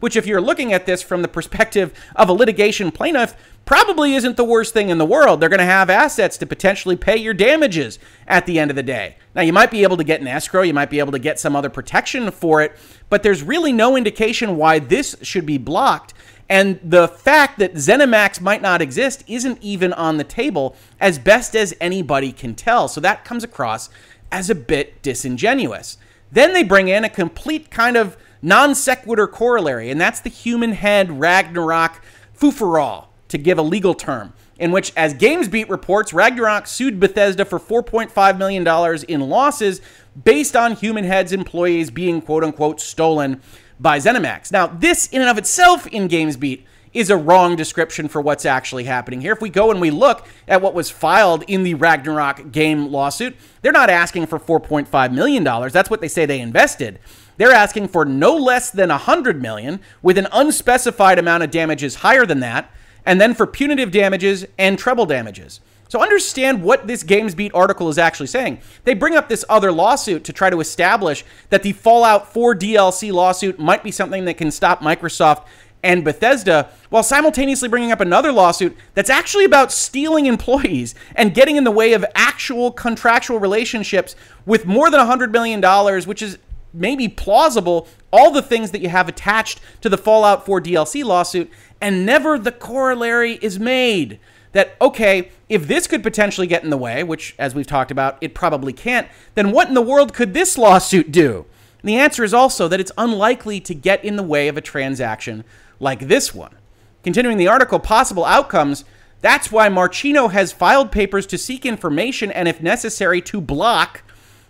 which, 0.00 0.16
if 0.16 0.26
you're 0.26 0.40
looking 0.40 0.72
at 0.72 0.86
this 0.86 1.02
from 1.02 1.22
the 1.22 1.28
perspective 1.28 1.92
of 2.14 2.28
a 2.28 2.32
litigation 2.32 2.92
plaintiff, 2.92 3.36
probably 3.64 4.14
isn't 4.14 4.36
the 4.36 4.44
worst 4.44 4.72
thing 4.74 4.90
in 4.90 4.98
the 4.98 5.04
world. 5.04 5.40
They're 5.40 5.48
going 5.48 5.58
to 5.58 5.64
have 5.64 5.90
assets 5.90 6.36
to 6.38 6.46
potentially 6.46 6.96
pay 6.96 7.16
your 7.16 7.34
damages 7.34 7.98
at 8.26 8.46
the 8.46 8.58
end 8.58 8.70
of 8.70 8.76
the 8.76 8.82
day. 8.82 9.16
Now, 9.34 9.42
you 9.42 9.52
might 9.52 9.70
be 9.70 9.82
able 9.82 9.96
to 9.96 10.04
get 10.04 10.20
an 10.20 10.26
escrow, 10.26 10.62
you 10.62 10.74
might 10.74 10.90
be 10.90 10.98
able 10.98 11.12
to 11.12 11.18
get 11.18 11.40
some 11.40 11.56
other 11.56 11.70
protection 11.70 12.30
for 12.30 12.62
it, 12.62 12.76
but 13.08 13.22
there's 13.22 13.42
really 13.42 13.72
no 13.72 13.96
indication 13.96 14.56
why 14.56 14.78
this 14.78 15.16
should 15.22 15.46
be 15.46 15.58
blocked. 15.58 16.14
And 16.48 16.78
the 16.84 17.08
fact 17.08 17.58
that 17.58 17.74
ZeniMax 17.74 18.40
might 18.40 18.60
not 18.60 18.82
exist 18.82 19.24
isn't 19.26 19.58
even 19.62 19.92
on 19.94 20.18
the 20.18 20.24
table, 20.24 20.76
as 21.00 21.18
best 21.18 21.56
as 21.56 21.74
anybody 21.80 22.32
can 22.32 22.54
tell. 22.54 22.86
So 22.86 23.00
that 23.00 23.24
comes 23.24 23.44
across 23.44 23.88
as 24.30 24.50
a 24.50 24.54
bit 24.54 25.00
disingenuous. 25.00 25.96
Then 26.30 26.52
they 26.52 26.62
bring 26.62 26.88
in 26.88 27.04
a 27.04 27.08
complete 27.08 27.70
kind 27.70 27.96
of 27.96 28.16
non 28.42 28.74
sequitur 28.74 29.26
corollary, 29.26 29.90
and 29.90 29.98
that's 29.98 30.20
the 30.20 30.28
human 30.28 30.72
head 30.72 31.18
Ragnarok 31.18 32.02
foofarall 32.38 33.06
to 33.34 33.38
give 33.38 33.58
a 33.58 33.62
legal 33.62 33.94
term, 33.94 34.32
in 34.58 34.70
which, 34.70 34.92
as 34.96 35.12
GamesBeat 35.12 35.68
reports, 35.68 36.12
Ragnarok 36.12 36.68
sued 36.68 37.00
Bethesda 37.00 37.44
for 37.44 37.58
$4.5 37.58 38.38
million 38.38 39.04
in 39.08 39.28
losses 39.28 39.80
based 40.22 40.54
on 40.54 40.76
Human 40.76 41.04
Head's 41.04 41.32
employees 41.32 41.90
being 41.90 42.22
quote 42.22 42.44
unquote 42.44 42.80
stolen 42.80 43.42
by 43.80 43.98
ZeniMax. 43.98 44.52
Now, 44.52 44.68
this 44.68 45.08
in 45.08 45.20
and 45.20 45.28
of 45.28 45.36
itself 45.36 45.88
in 45.88 46.08
GamesBeat 46.08 46.62
is 46.92 47.10
a 47.10 47.16
wrong 47.16 47.56
description 47.56 48.06
for 48.06 48.20
what's 48.20 48.46
actually 48.46 48.84
happening 48.84 49.20
here. 49.20 49.32
If 49.32 49.42
we 49.42 49.50
go 49.50 49.72
and 49.72 49.80
we 49.80 49.90
look 49.90 50.28
at 50.46 50.62
what 50.62 50.74
was 50.74 50.90
filed 50.90 51.42
in 51.48 51.64
the 51.64 51.74
Ragnarok 51.74 52.52
game 52.52 52.86
lawsuit, 52.86 53.34
they're 53.62 53.72
not 53.72 53.90
asking 53.90 54.26
for 54.26 54.38
$4.5 54.38 55.12
million. 55.12 55.42
That's 55.42 55.90
what 55.90 56.00
they 56.00 56.06
say 56.06 56.24
they 56.24 56.38
invested. 56.40 57.00
They're 57.36 57.50
asking 57.50 57.88
for 57.88 58.04
no 58.04 58.36
less 58.36 58.70
than 58.70 58.90
100 58.90 59.42
million 59.42 59.80
with 60.02 60.18
an 60.18 60.28
unspecified 60.32 61.18
amount 61.18 61.42
of 61.42 61.50
damages 61.50 61.96
higher 61.96 62.24
than 62.24 62.38
that, 62.40 62.70
and 63.06 63.20
then 63.20 63.34
for 63.34 63.46
punitive 63.46 63.90
damages 63.90 64.46
and 64.58 64.78
treble 64.78 65.06
damages. 65.06 65.60
So 65.88 66.02
understand 66.02 66.62
what 66.62 66.86
this 66.86 67.04
GamesBeat 67.04 67.52
article 67.54 67.88
is 67.88 67.98
actually 67.98 68.26
saying. 68.26 68.60
They 68.84 68.94
bring 68.94 69.14
up 69.14 69.28
this 69.28 69.44
other 69.48 69.70
lawsuit 69.70 70.24
to 70.24 70.32
try 70.32 70.50
to 70.50 70.60
establish 70.60 71.24
that 71.50 71.62
the 71.62 71.72
Fallout 71.72 72.32
4 72.32 72.54
DLC 72.56 73.12
lawsuit 73.12 73.58
might 73.58 73.84
be 73.84 73.90
something 73.90 74.24
that 74.24 74.36
can 74.36 74.50
stop 74.50 74.80
Microsoft 74.80 75.44
and 75.84 76.02
Bethesda, 76.02 76.70
while 76.88 77.02
simultaneously 77.02 77.68
bringing 77.68 77.92
up 77.92 78.00
another 78.00 78.32
lawsuit 78.32 78.74
that's 78.94 79.10
actually 79.10 79.44
about 79.44 79.70
stealing 79.70 80.24
employees 80.24 80.94
and 81.14 81.34
getting 81.34 81.56
in 81.56 81.64
the 81.64 81.70
way 81.70 81.92
of 81.92 82.04
actual 82.14 82.72
contractual 82.72 83.38
relationships 83.38 84.16
with 84.46 84.64
more 84.64 84.90
than 84.90 84.98
$100 84.98 85.30
million, 85.30 85.62
which 86.08 86.22
is 86.22 86.38
maybe 86.72 87.06
plausible, 87.06 87.86
all 88.10 88.30
the 88.30 88.42
things 88.42 88.70
that 88.70 88.80
you 88.80 88.88
have 88.88 89.08
attached 89.08 89.60
to 89.82 89.90
the 89.90 89.98
Fallout 89.98 90.46
4 90.46 90.62
DLC 90.62 91.04
lawsuit, 91.04 91.50
and 91.84 92.06
never 92.06 92.38
the 92.38 92.50
corollary 92.50 93.34
is 93.42 93.60
made 93.60 94.18
that, 94.52 94.74
okay, 94.80 95.30
if 95.50 95.68
this 95.68 95.86
could 95.86 96.02
potentially 96.02 96.46
get 96.46 96.64
in 96.64 96.70
the 96.70 96.78
way, 96.78 97.04
which, 97.04 97.34
as 97.38 97.54
we've 97.54 97.66
talked 97.66 97.90
about, 97.90 98.16
it 98.22 98.34
probably 98.34 98.72
can't, 98.72 99.06
then 99.34 99.50
what 99.50 99.68
in 99.68 99.74
the 99.74 99.82
world 99.82 100.14
could 100.14 100.32
this 100.32 100.56
lawsuit 100.56 101.12
do? 101.12 101.44
And 101.82 101.88
the 101.90 101.96
answer 101.96 102.24
is 102.24 102.32
also 102.32 102.68
that 102.68 102.80
it's 102.80 102.90
unlikely 102.96 103.60
to 103.60 103.74
get 103.74 104.02
in 104.02 104.16
the 104.16 104.22
way 104.22 104.48
of 104.48 104.56
a 104.56 104.62
transaction 104.62 105.44
like 105.78 106.08
this 106.08 106.34
one. 106.34 106.54
Continuing 107.02 107.36
the 107.36 107.48
article, 107.48 107.78
possible 107.78 108.24
outcomes. 108.24 108.86
That's 109.20 109.52
why 109.52 109.68
Marchino 109.68 110.32
has 110.32 110.52
filed 110.52 110.90
papers 110.90 111.26
to 111.26 111.36
seek 111.36 111.66
information 111.66 112.30
and, 112.30 112.48
if 112.48 112.62
necessary, 112.62 113.20
to 113.20 113.42
block 113.42 114.04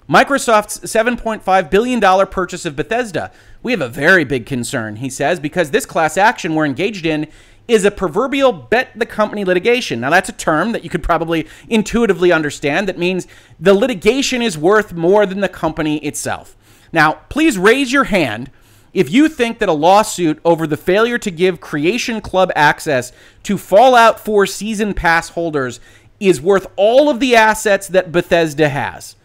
Microsoft's 0.08 0.80
$7.5 0.80 1.70
billion 1.70 2.26
purchase 2.26 2.66
of 2.66 2.76
Bethesda. 2.76 3.32
We 3.62 3.72
have 3.72 3.80
a 3.80 3.88
very 3.88 4.24
big 4.24 4.44
concern, 4.44 4.96
he 4.96 5.08
says, 5.08 5.40
because 5.40 5.70
this 5.70 5.86
class 5.86 6.18
action 6.18 6.54
we're 6.54 6.66
engaged 6.66 7.06
in 7.06 7.26
is 7.66 7.86
a 7.86 7.90
proverbial 7.90 8.52
bet 8.52 8.90
the 8.94 9.06
company 9.06 9.46
litigation. 9.46 10.00
Now, 10.00 10.10
that's 10.10 10.28
a 10.28 10.32
term 10.32 10.72
that 10.72 10.84
you 10.84 10.90
could 10.90 11.02
probably 11.02 11.48
intuitively 11.70 12.30
understand. 12.30 12.86
That 12.86 12.98
means 12.98 13.26
the 13.58 13.72
litigation 13.72 14.42
is 14.42 14.58
worth 14.58 14.92
more 14.92 15.24
than 15.24 15.40
the 15.40 15.48
company 15.48 15.96
itself. 16.04 16.54
Now, 16.92 17.12
please 17.30 17.56
raise 17.56 17.90
your 17.90 18.04
hand 18.04 18.50
if 18.92 19.10
you 19.10 19.30
think 19.30 19.58
that 19.58 19.70
a 19.70 19.72
lawsuit 19.72 20.38
over 20.44 20.66
the 20.66 20.76
failure 20.76 21.16
to 21.18 21.30
give 21.30 21.62
Creation 21.62 22.20
Club 22.20 22.52
access 22.54 23.10
to 23.44 23.56
Fallout 23.56 24.20
4 24.20 24.44
season 24.44 24.92
pass 24.92 25.30
holders 25.30 25.80
is 26.20 26.42
worth 26.42 26.66
all 26.76 27.08
of 27.08 27.20
the 27.20 27.34
assets 27.34 27.88
that 27.88 28.12
Bethesda 28.12 28.68
has. 28.68 29.16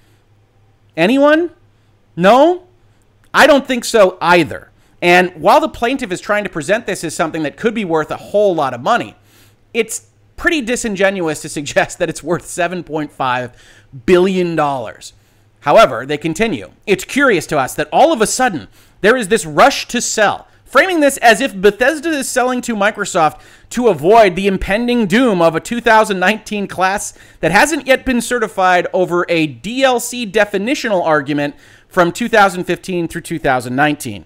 Anyone? 1.00 1.52
No? 2.18 2.68
I 3.34 3.48
don't 3.48 3.66
think 3.66 3.86
so 3.86 4.18
either. 4.20 4.70
And 5.02 5.34
while 5.42 5.62
the 5.62 5.70
plaintiff 5.70 6.12
is 6.12 6.20
trying 6.20 6.44
to 6.44 6.50
present 6.50 6.86
this 6.86 7.06
as 7.06 7.16
something 7.16 7.44
that 7.44 7.56
could 7.56 7.74
be 7.74 7.86
worth 7.86 8.12
a 8.12 8.18
whole 8.18 8.54
lot 8.54 8.74
of 8.74 8.82
money, 8.82 9.16
it's 9.74 10.08
pretty 10.36 10.62
disingenuous 10.62 11.42
to 11.44 11.50
suggest 11.58 12.00
that 12.00 12.10
it's 12.10 12.22
worth 12.22 12.44
$7.5 12.44 13.54
billion. 14.06 14.60
However, 15.62 16.06
they 16.06 16.18
continue. 16.18 16.72
It's 16.86 17.06
curious 17.06 17.48
to 17.48 17.58
us 17.58 17.76
that 17.76 17.88
all 17.94 18.12
of 18.12 18.20
a 18.20 18.28
sudden 18.28 18.68
there 19.00 19.16
is 19.16 19.30
this 19.30 19.46
rush 19.46 19.88
to 19.88 20.02
sell, 20.02 20.49
framing 20.70 21.00
this 21.00 21.18
as 21.18 21.42
if 21.42 21.60
Bethesda 21.60 22.10
is 22.10 22.30
selling 22.30 22.62
to 22.62 22.76
Microsoft 22.76 23.42
to 23.72 23.88
avoid 23.88 24.36
the 24.36 24.48
impending 24.48 25.08
doom 25.08 25.42
of 25.42 25.56
a 25.56 25.60
2019 25.60 26.68
class 26.68 27.14
that 27.40 27.52
hasn't 27.52 27.88
yet 27.88 28.06
been 28.06 28.22
certified 28.22 28.88
over 28.94 29.26
a 29.30 29.48
DLC 29.48 30.32
definitional 30.32 31.04
argument 31.04 31.56
from 31.88 32.12
2015 32.12 33.08
through 33.08 33.22
2019. 33.22 34.26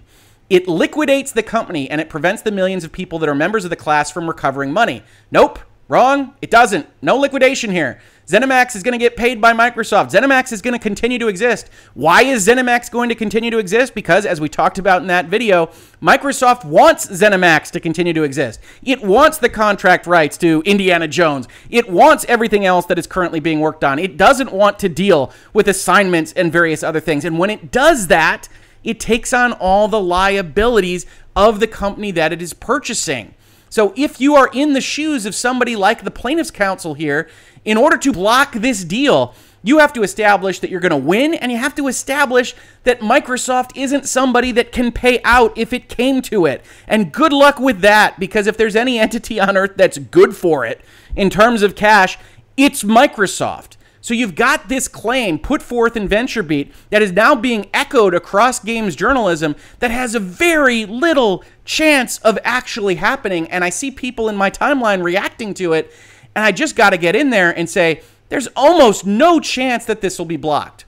It 0.50 0.68
liquidates 0.68 1.32
the 1.32 1.42
company 1.42 1.90
and 1.90 2.00
it 2.00 2.10
prevents 2.10 2.42
the 2.42 2.52
millions 2.52 2.84
of 2.84 2.92
people 2.92 3.18
that 3.20 3.28
are 3.28 3.34
members 3.34 3.64
of 3.64 3.70
the 3.70 3.76
class 3.76 4.10
from 4.10 4.28
recovering 4.28 4.72
money. 4.72 5.02
Nope, 5.30 5.58
wrong. 5.88 6.34
It 6.42 6.50
doesn't. 6.50 6.86
No 7.00 7.16
liquidation 7.16 7.70
here. 7.70 8.00
ZeniMax 8.26 8.74
is 8.74 8.82
going 8.82 8.92
to 8.92 8.98
get 8.98 9.16
paid 9.16 9.38
by 9.38 9.52
Microsoft. 9.52 10.10
ZeniMax 10.10 10.50
is 10.50 10.62
going 10.62 10.72
to 10.72 10.78
continue 10.78 11.18
to 11.18 11.28
exist. 11.28 11.68
Why 11.92 12.22
is 12.22 12.46
ZeniMax 12.46 12.90
going 12.90 13.10
to 13.10 13.14
continue 13.14 13.50
to 13.50 13.58
exist? 13.58 13.94
Because, 13.94 14.24
as 14.24 14.40
we 14.40 14.48
talked 14.48 14.78
about 14.78 15.02
in 15.02 15.08
that 15.08 15.26
video, 15.26 15.66
Microsoft 16.00 16.64
wants 16.64 17.06
ZeniMax 17.06 17.70
to 17.72 17.80
continue 17.80 18.14
to 18.14 18.22
exist. 18.22 18.60
It 18.82 19.02
wants 19.02 19.36
the 19.36 19.50
contract 19.50 20.06
rights 20.06 20.38
to 20.38 20.62
Indiana 20.64 21.06
Jones. 21.06 21.48
It 21.68 21.90
wants 21.90 22.24
everything 22.26 22.64
else 22.64 22.86
that 22.86 22.98
is 22.98 23.06
currently 23.06 23.40
being 23.40 23.60
worked 23.60 23.84
on. 23.84 23.98
It 23.98 24.16
doesn't 24.16 24.52
want 24.52 24.78
to 24.78 24.88
deal 24.88 25.30
with 25.52 25.68
assignments 25.68 26.32
and 26.32 26.50
various 26.50 26.82
other 26.82 27.00
things. 27.00 27.26
And 27.26 27.38
when 27.38 27.50
it 27.50 27.70
does 27.70 28.06
that, 28.06 28.48
it 28.82 29.00
takes 29.00 29.34
on 29.34 29.52
all 29.52 29.86
the 29.86 30.00
liabilities 30.00 31.04
of 31.36 31.60
the 31.60 31.66
company 31.66 32.10
that 32.12 32.32
it 32.32 32.40
is 32.40 32.54
purchasing. 32.54 33.34
So 33.74 33.92
if 33.96 34.20
you 34.20 34.36
are 34.36 34.48
in 34.52 34.72
the 34.72 34.80
shoes 34.80 35.26
of 35.26 35.34
somebody 35.34 35.74
like 35.74 36.04
the 36.04 36.10
plaintiff's 36.12 36.52
counsel 36.52 36.94
here, 36.94 37.28
in 37.64 37.76
order 37.76 37.96
to 37.98 38.12
block 38.12 38.52
this 38.52 38.84
deal, 38.84 39.34
you 39.62 39.78
have 39.78 39.94
to 39.94 40.02
establish 40.02 40.58
that 40.60 40.70
you're 40.70 40.80
going 40.80 40.90
to 40.90 40.96
win 40.96 41.32
and 41.32 41.50
you 41.50 41.56
have 41.56 41.74
to 41.74 41.88
establish 41.88 42.54
that 42.84 43.00
Microsoft 43.00 43.70
isn't 43.74 44.06
somebody 44.06 44.52
that 44.52 44.72
can 44.72 44.92
pay 44.92 45.20
out 45.24 45.56
if 45.56 45.72
it 45.72 45.88
came 45.88 46.20
to 46.22 46.44
it. 46.44 46.62
And 46.86 47.10
good 47.10 47.32
luck 47.32 47.58
with 47.58 47.80
that 47.80 48.20
because 48.20 48.46
if 48.46 48.58
there's 48.58 48.76
any 48.76 48.98
entity 48.98 49.40
on 49.40 49.56
earth 49.56 49.72
that's 49.76 49.96
good 49.96 50.36
for 50.36 50.66
it 50.66 50.82
in 51.16 51.30
terms 51.30 51.62
of 51.62 51.74
cash, 51.74 52.18
it's 52.58 52.82
Microsoft. 52.82 53.78
So 54.04 54.12
you've 54.12 54.34
got 54.34 54.68
this 54.68 54.86
claim 54.86 55.38
put 55.38 55.62
forth 55.62 55.96
in 55.96 56.10
VentureBeat 56.10 56.70
that 56.90 57.00
is 57.00 57.12
now 57.12 57.34
being 57.34 57.70
echoed 57.72 58.12
across 58.12 58.60
games 58.60 58.94
journalism 58.94 59.56
that 59.78 59.90
has 59.90 60.14
a 60.14 60.20
very 60.20 60.84
little 60.84 61.42
chance 61.64 62.18
of 62.18 62.38
actually 62.44 62.96
happening. 62.96 63.50
And 63.50 63.64
I 63.64 63.70
see 63.70 63.90
people 63.90 64.28
in 64.28 64.36
my 64.36 64.50
timeline 64.50 65.02
reacting 65.02 65.54
to 65.54 65.72
it. 65.72 65.90
And 66.34 66.44
I 66.44 66.52
just 66.52 66.76
got 66.76 66.90
to 66.90 66.96
get 66.96 67.14
in 67.16 67.30
there 67.30 67.56
and 67.56 67.68
say, 67.68 68.02
there's 68.28 68.48
almost 68.56 69.06
no 69.06 69.38
chance 69.40 69.84
that 69.84 70.00
this 70.00 70.18
will 70.18 70.26
be 70.26 70.36
blocked. 70.36 70.84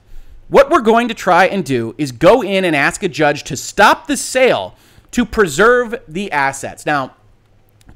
What 0.49 0.69
we're 0.69 0.81
going 0.81 1.07
to 1.07 1.13
try 1.13 1.45
and 1.45 1.63
do 1.63 1.93
is 1.97 2.11
go 2.11 2.41
in 2.41 2.65
and 2.65 2.75
ask 2.75 3.03
a 3.03 3.09
judge 3.09 3.43
to 3.45 3.57
stop 3.57 4.07
the 4.07 4.17
sale 4.17 4.75
to 5.11 5.25
preserve 5.25 5.95
the 6.07 6.31
assets. 6.31 6.85
Now, 6.85 7.15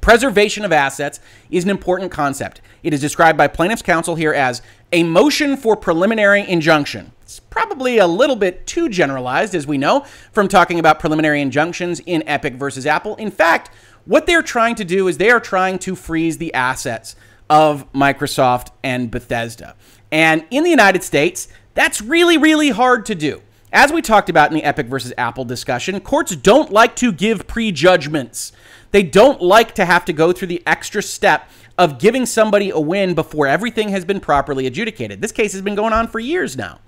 preservation 0.00 0.64
of 0.64 0.72
assets 0.72 1.20
is 1.50 1.64
an 1.64 1.70
important 1.70 2.10
concept. 2.10 2.60
It 2.82 2.92
is 2.92 3.00
described 3.00 3.38
by 3.38 3.48
plaintiff's 3.48 3.82
counsel 3.82 4.16
here 4.16 4.32
as 4.32 4.60
a 4.92 5.02
motion 5.02 5.56
for 5.56 5.76
preliminary 5.76 6.46
injunction. 6.48 7.12
It's 7.22 7.40
probably 7.40 7.98
a 7.98 8.06
little 8.06 8.36
bit 8.36 8.66
too 8.66 8.88
generalized, 8.88 9.54
as 9.54 9.66
we 9.66 9.78
know 9.78 10.04
from 10.32 10.48
talking 10.48 10.78
about 10.78 10.98
preliminary 10.98 11.40
injunctions 11.40 12.00
in 12.00 12.22
Epic 12.26 12.54
versus 12.54 12.86
Apple. 12.86 13.16
In 13.16 13.30
fact, 13.30 13.70
what 14.04 14.26
they're 14.26 14.42
trying 14.42 14.74
to 14.74 14.84
do 14.84 15.08
is 15.08 15.16
they 15.16 15.30
are 15.30 15.40
trying 15.40 15.78
to 15.80 15.94
freeze 15.94 16.38
the 16.38 16.52
assets 16.52 17.16
of 17.52 17.92
Microsoft 17.92 18.68
and 18.82 19.10
Bethesda. 19.10 19.76
And 20.10 20.46
in 20.50 20.64
the 20.64 20.70
United 20.70 21.04
States, 21.04 21.48
that's 21.74 22.00
really, 22.00 22.38
really 22.38 22.70
hard 22.70 23.04
to 23.06 23.14
do. 23.14 23.42
As 23.70 23.92
we 23.92 24.00
talked 24.00 24.30
about 24.30 24.50
in 24.50 24.56
the 24.56 24.64
Epic 24.64 24.86
versus 24.86 25.12
Apple 25.18 25.44
discussion, 25.44 26.00
courts 26.00 26.34
don't 26.34 26.72
like 26.72 26.96
to 26.96 27.12
give 27.12 27.46
prejudgments. 27.46 28.52
They 28.90 29.02
don't 29.02 29.42
like 29.42 29.74
to 29.74 29.84
have 29.84 30.06
to 30.06 30.14
go 30.14 30.32
through 30.32 30.48
the 30.48 30.62
extra 30.66 31.02
step 31.02 31.50
of 31.76 31.98
giving 31.98 32.24
somebody 32.24 32.70
a 32.70 32.80
win 32.80 33.14
before 33.14 33.46
everything 33.46 33.90
has 33.90 34.06
been 34.06 34.20
properly 34.20 34.66
adjudicated. 34.66 35.20
This 35.20 35.32
case 35.32 35.52
has 35.52 35.60
been 35.60 35.74
going 35.74 35.92
on 35.92 36.08
for 36.08 36.20
years 36.20 36.56
now. 36.56 36.80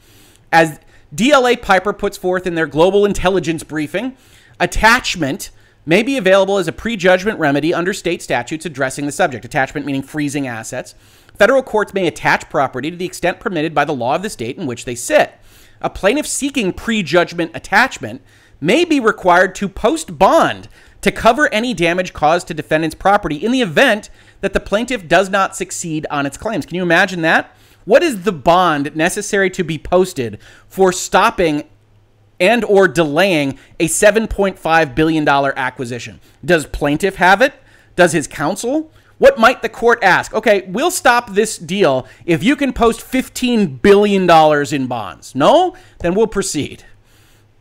As 0.50 0.80
DLA 1.14 1.60
Piper 1.60 1.92
puts 1.92 2.16
forth 2.16 2.46
in 2.46 2.54
their 2.54 2.66
global 2.66 3.04
intelligence 3.04 3.62
briefing, 3.64 4.16
attachment 4.58 5.50
may 5.86 6.02
be 6.02 6.16
available 6.16 6.58
as 6.58 6.68
a 6.68 6.72
prejudgment 6.72 7.38
remedy 7.38 7.74
under 7.74 7.92
state 7.92 8.22
statutes 8.22 8.64
addressing 8.64 9.06
the 9.06 9.12
subject. 9.12 9.44
Attachment 9.44 9.86
meaning 9.86 10.02
freezing 10.02 10.46
assets. 10.46 10.94
Federal 11.36 11.62
courts 11.62 11.94
may 11.94 12.06
attach 12.06 12.48
property 12.48 12.90
to 12.90 12.96
the 12.96 13.04
extent 13.04 13.40
permitted 13.40 13.74
by 13.74 13.84
the 13.84 13.94
law 13.94 14.14
of 14.14 14.22
the 14.22 14.30
state 14.30 14.56
in 14.56 14.66
which 14.66 14.84
they 14.84 14.94
sit. 14.94 15.34
A 15.80 15.90
plaintiff 15.90 16.26
seeking 16.26 16.72
prejudgment 16.72 17.50
attachment 17.54 18.22
may 18.60 18.84
be 18.84 19.00
required 19.00 19.54
to 19.56 19.68
post 19.68 20.18
bond 20.18 20.68
to 21.02 21.12
cover 21.12 21.52
any 21.52 21.74
damage 21.74 22.14
caused 22.14 22.48
to 22.48 22.54
defendant's 22.54 22.94
property 22.94 23.36
in 23.36 23.52
the 23.52 23.60
event 23.60 24.08
that 24.40 24.54
the 24.54 24.60
plaintiff 24.60 25.06
does 25.06 25.28
not 25.28 25.54
succeed 25.54 26.06
on 26.10 26.24
its 26.24 26.38
claims. 26.38 26.64
Can 26.64 26.76
you 26.76 26.82
imagine 26.82 27.20
that? 27.22 27.54
What 27.84 28.02
is 28.02 28.22
the 28.22 28.32
bond 28.32 28.96
necessary 28.96 29.50
to 29.50 29.62
be 29.62 29.76
posted 29.76 30.38
for 30.66 30.92
stopping 30.92 31.64
and 32.40 32.64
or 32.64 32.88
delaying 32.88 33.58
a 33.78 33.88
7.5 33.88 34.94
billion 34.94 35.24
dollar 35.24 35.52
acquisition? 35.56 36.20
Does 36.44 36.66
plaintiff 36.66 37.16
have 37.16 37.40
it? 37.40 37.54
Does 37.96 38.12
his 38.12 38.26
counsel? 38.26 38.90
What 39.18 39.38
might 39.38 39.62
the 39.62 39.68
court 39.68 40.02
ask? 40.02 40.34
Okay, 40.34 40.64
we'll 40.66 40.90
stop 40.90 41.30
this 41.30 41.56
deal 41.56 42.06
if 42.26 42.42
you 42.42 42.56
can 42.56 42.72
post 42.72 43.00
$15 43.00 43.80
billion 43.80 44.28
in 44.74 44.86
bonds. 44.86 45.34
No? 45.34 45.76
Then 46.00 46.14
we'll 46.14 46.26
proceed. 46.26 46.84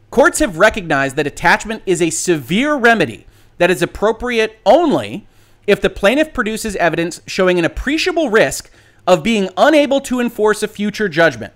Courts 0.09 0.39
have 0.39 0.57
recognized 0.57 1.15
that 1.15 1.27
attachment 1.27 1.83
is 1.85 2.01
a 2.01 2.09
severe 2.09 2.75
remedy 2.75 3.25
that 3.57 3.71
is 3.71 3.81
appropriate 3.81 4.59
only 4.65 5.27
if 5.67 5.79
the 5.79 5.89
plaintiff 5.89 6.33
produces 6.33 6.75
evidence 6.75 7.21
showing 7.27 7.59
an 7.59 7.65
appreciable 7.65 8.29
risk 8.29 8.69
of 9.07 9.23
being 9.23 9.49
unable 9.57 10.01
to 10.01 10.19
enforce 10.19 10.63
a 10.63 10.67
future 10.67 11.09
judgment. 11.09 11.53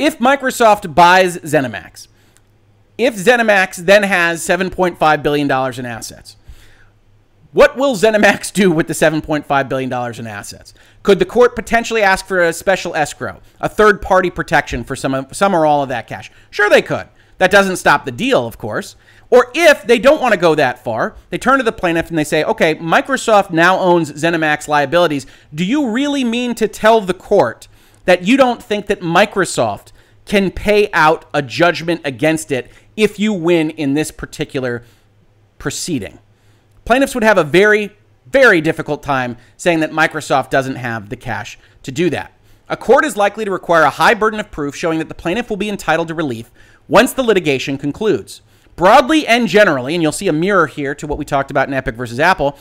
If 0.00 0.18
Microsoft 0.18 0.94
buys 0.94 1.36
ZeniMax, 1.36 2.08
if 2.96 3.16
ZeniMax 3.16 3.84
then 3.84 4.02
has 4.04 4.40
$7.5 4.40 5.22
billion 5.22 5.46
in 5.46 5.86
assets, 5.86 6.36
what 7.52 7.76
will 7.76 7.94
ZeniMax 7.94 8.50
do 8.54 8.70
with 8.70 8.86
the 8.86 8.94
$7.5 8.94 9.68
billion 9.68 10.18
in 10.18 10.26
assets? 10.26 10.72
Could 11.02 11.18
the 11.18 11.26
court 11.26 11.54
potentially 11.54 12.00
ask 12.00 12.24
for 12.24 12.42
a 12.42 12.50
special 12.54 12.94
escrow, 12.94 13.42
a 13.60 13.68
third 13.68 14.00
party 14.00 14.30
protection 14.30 14.84
for 14.84 14.96
some, 14.96 15.26
some 15.32 15.54
or 15.54 15.66
all 15.66 15.82
of 15.82 15.90
that 15.90 16.06
cash? 16.06 16.30
Sure, 16.48 16.70
they 16.70 16.80
could. 16.80 17.06
That 17.36 17.50
doesn't 17.50 17.76
stop 17.76 18.06
the 18.06 18.10
deal, 18.10 18.46
of 18.46 18.56
course. 18.56 18.96
Or 19.28 19.52
if 19.54 19.86
they 19.86 19.98
don't 19.98 20.22
want 20.22 20.32
to 20.32 20.40
go 20.40 20.54
that 20.54 20.82
far, 20.82 21.14
they 21.28 21.36
turn 21.36 21.58
to 21.58 21.62
the 21.62 21.72
plaintiff 21.72 22.08
and 22.08 22.16
they 22.16 22.24
say, 22.24 22.42
okay, 22.44 22.74
Microsoft 22.76 23.50
now 23.50 23.78
owns 23.78 24.10
ZeniMax 24.12 24.66
liabilities. 24.66 25.26
Do 25.54 25.62
you 25.62 25.90
really 25.90 26.24
mean 26.24 26.54
to 26.54 26.68
tell 26.68 27.02
the 27.02 27.12
court 27.12 27.68
that 28.10 28.24
you 28.24 28.36
don't 28.36 28.60
think 28.60 28.86
that 28.86 29.00
Microsoft 29.02 29.92
can 30.24 30.50
pay 30.50 30.90
out 30.92 31.26
a 31.32 31.40
judgment 31.40 32.00
against 32.04 32.50
it 32.50 32.68
if 32.96 33.20
you 33.20 33.32
win 33.32 33.70
in 33.70 33.94
this 33.94 34.10
particular 34.10 34.82
proceeding? 35.60 36.18
Plaintiffs 36.84 37.14
would 37.14 37.22
have 37.22 37.38
a 37.38 37.44
very, 37.44 37.96
very 38.26 38.60
difficult 38.60 39.04
time 39.04 39.36
saying 39.56 39.78
that 39.78 39.92
Microsoft 39.92 40.50
doesn't 40.50 40.74
have 40.74 41.08
the 41.08 41.14
cash 41.14 41.56
to 41.84 41.92
do 41.92 42.10
that. 42.10 42.32
A 42.68 42.76
court 42.76 43.04
is 43.04 43.16
likely 43.16 43.44
to 43.44 43.50
require 43.52 43.84
a 43.84 43.90
high 43.90 44.14
burden 44.14 44.40
of 44.40 44.50
proof 44.50 44.74
showing 44.74 44.98
that 44.98 45.08
the 45.08 45.14
plaintiff 45.14 45.48
will 45.48 45.56
be 45.56 45.68
entitled 45.68 46.08
to 46.08 46.14
relief 46.14 46.50
once 46.88 47.12
the 47.12 47.22
litigation 47.22 47.78
concludes. 47.78 48.42
Broadly 48.74 49.24
and 49.24 49.46
generally, 49.46 49.94
and 49.94 50.02
you'll 50.02 50.10
see 50.10 50.26
a 50.26 50.32
mirror 50.32 50.66
here 50.66 50.96
to 50.96 51.06
what 51.06 51.16
we 51.16 51.24
talked 51.24 51.52
about 51.52 51.68
in 51.68 51.74
Epic 51.74 51.94
versus 51.94 52.18
Apple, 52.18 52.58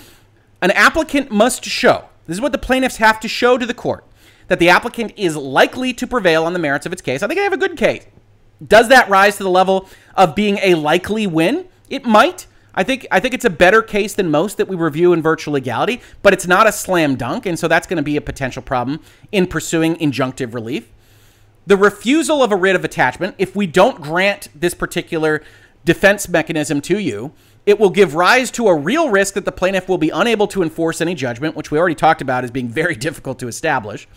an 0.62 0.69
applicant 0.69 1.31
must 1.31 1.65
show 1.65 2.05
this 2.27 2.38
is 2.38 2.41
what 2.41 2.51
the 2.51 2.59
plaintiffs 2.59 2.97
have 2.97 3.19
to 3.21 3.27
show 3.27 3.57
to 3.57 3.65
the 3.65 3.73
court 3.73 4.05
that 4.49 4.59
the 4.59 4.69
applicant 4.69 5.13
is 5.15 5.38
likely 5.38 5.93
to 5.93 6.05
prevail 6.05 6.43
on 6.43 6.53
the 6.53 6.59
merits 6.59 6.85
of 6.85 6.91
its 6.91 7.01
case. 7.01 7.23
I 7.23 7.27
think 7.27 7.38
they 7.38 7.43
have 7.43 7.53
a 7.53 7.57
good 7.57 7.77
case. 7.77 8.05
Does 8.65 8.89
that 8.89 9.07
rise 9.09 9.38
to 9.38 9.43
the 9.43 9.49
level 9.49 9.88
of 10.15 10.35
being 10.35 10.59
a 10.62 10.75
likely 10.75 11.25
win? 11.25 11.67
It 11.89 12.05
might. 12.05 12.45
I 12.75 12.83
think 12.83 13.07
I 13.09 13.19
think 13.19 13.33
it's 13.33 13.45
a 13.45 13.49
better 13.49 13.81
case 13.81 14.13
than 14.13 14.29
most 14.29 14.57
that 14.57 14.67
we 14.67 14.75
review 14.75 15.13
in 15.13 15.21
virtual 15.21 15.53
legality, 15.53 16.01
but 16.21 16.33
it's 16.33 16.47
not 16.47 16.67
a 16.67 16.71
slam 16.71 17.15
dunk, 17.15 17.45
and 17.45 17.57
so 17.57 17.67
that's 17.67 17.88
going 17.88 17.97
to 17.97 18.03
be 18.03 18.17
a 18.17 18.21
potential 18.21 18.62
problem 18.62 18.99
in 19.31 19.47
pursuing 19.47 19.95
injunctive 19.95 20.53
relief. 20.53 20.89
The 21.65 21.77
refusal 21.77 22.43
of 22.43 22.51
a 22.51 22.55
writ 22.55 22.75
of 22.75 22.83
attachment, 22.83 23.35
if 23.38 23.55
we 23.55 23.67
don't 23.67 24.01
grant 24.01 24.49
this 24.55 24.73
particular 24.73 25.41
defense 25.85 26.27
mechanism 26.27 26.81
to 26.81 26.99
you, 26.99 27.31
it 27.65 27.79
will 27.79 27.89
give 27.89 28.15
rise 28.15 28.49
to 28.51 28.67
a 28.67 28.75
real 28.75 29.09
risk 29.09 29.35
that 29.35 29.45
the 29.45 29.51
plaintiff 29.51 29.88
will 29.88 29.97
be 29.97 30.09
unable 30.09 30.47
to 30.47 30.63
enforce 30.63 31.01
any 31.01 31.15
judgment, 31.15 31.55
which 31.55 31.71
we 31.71 31.77
already 31.77 31.95
talked 31.95 32.21
about 32.21 32.43
as 32.43 32.51
being 32.51 32.69
very 32.69 32.95
difficult 33.07 33.39
to 33.39 33.47
establish. 33.47 34.07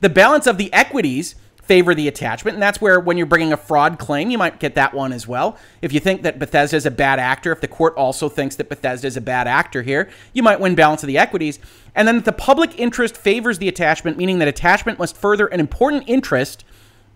The 0.00 0.08
balance 0.08 0.46
of 0.46 0.58
the 0.58 0.72
equities 0.72 1.34
favor 1.68 1.94
the 1.94 2.08
attachment. 2.08 2.54
And 2.54 2.62
that's 2.62 2.80
where, 2.80 2.98
when 2.98 3.18
you're 3.18 3.26
bringing 3.26 3.52
a 3.52 3.56
fraud 3.56 3.98
claim, 3.98 4.30
you 4.30 4.38
might 4.38 4.58
get 4.58 4.74
that 4.76 4.94
one 4.94 5.12
as 5.12 5.28
well. 5.28 5.58
If 5.82 5.92
you 5.92 6.00
think 6.00 6.22
that 6.22 6.38
Bethesda 6.38 6.76
is 6.76 6.86
a 6.86 6.90
bad 6.90 7.18
actor, 7.18 7.52
if 7.52 7.60
the 7.60 7.68
court 7.68 7.94
also 7.94 8.30
thinks 8.30 8.56
that 8.56 8.70
Bethesda 8.70 9.06
is 9.06 9.18
a 9.18 9.20
bad 9.20 9.46
actor 9.46 9.82
here, 9.82 10.08
you 10.32 10.42
might 10.42 10.60
win 10.60 10.74
balance 10.74 11.02
of 11.02 11.08
the 11.08 11.18
equities. 11.18 11.58
And 11.94 12.08
then 12.08 12.22
the 12.22 12.32
public 12.32 12.78
interest 12.80 13.18
favors 13.18 13.58
the 13.58 13.68
attachment, 13.68 14.16
meaning 14.16 14.38
that 14.38 14.48
attachment 14.48 14.98
must 14.98 15.14
further 15.14 15.46
an 15.46 15.60
important 15.60 16.04
interest 16.06 16.64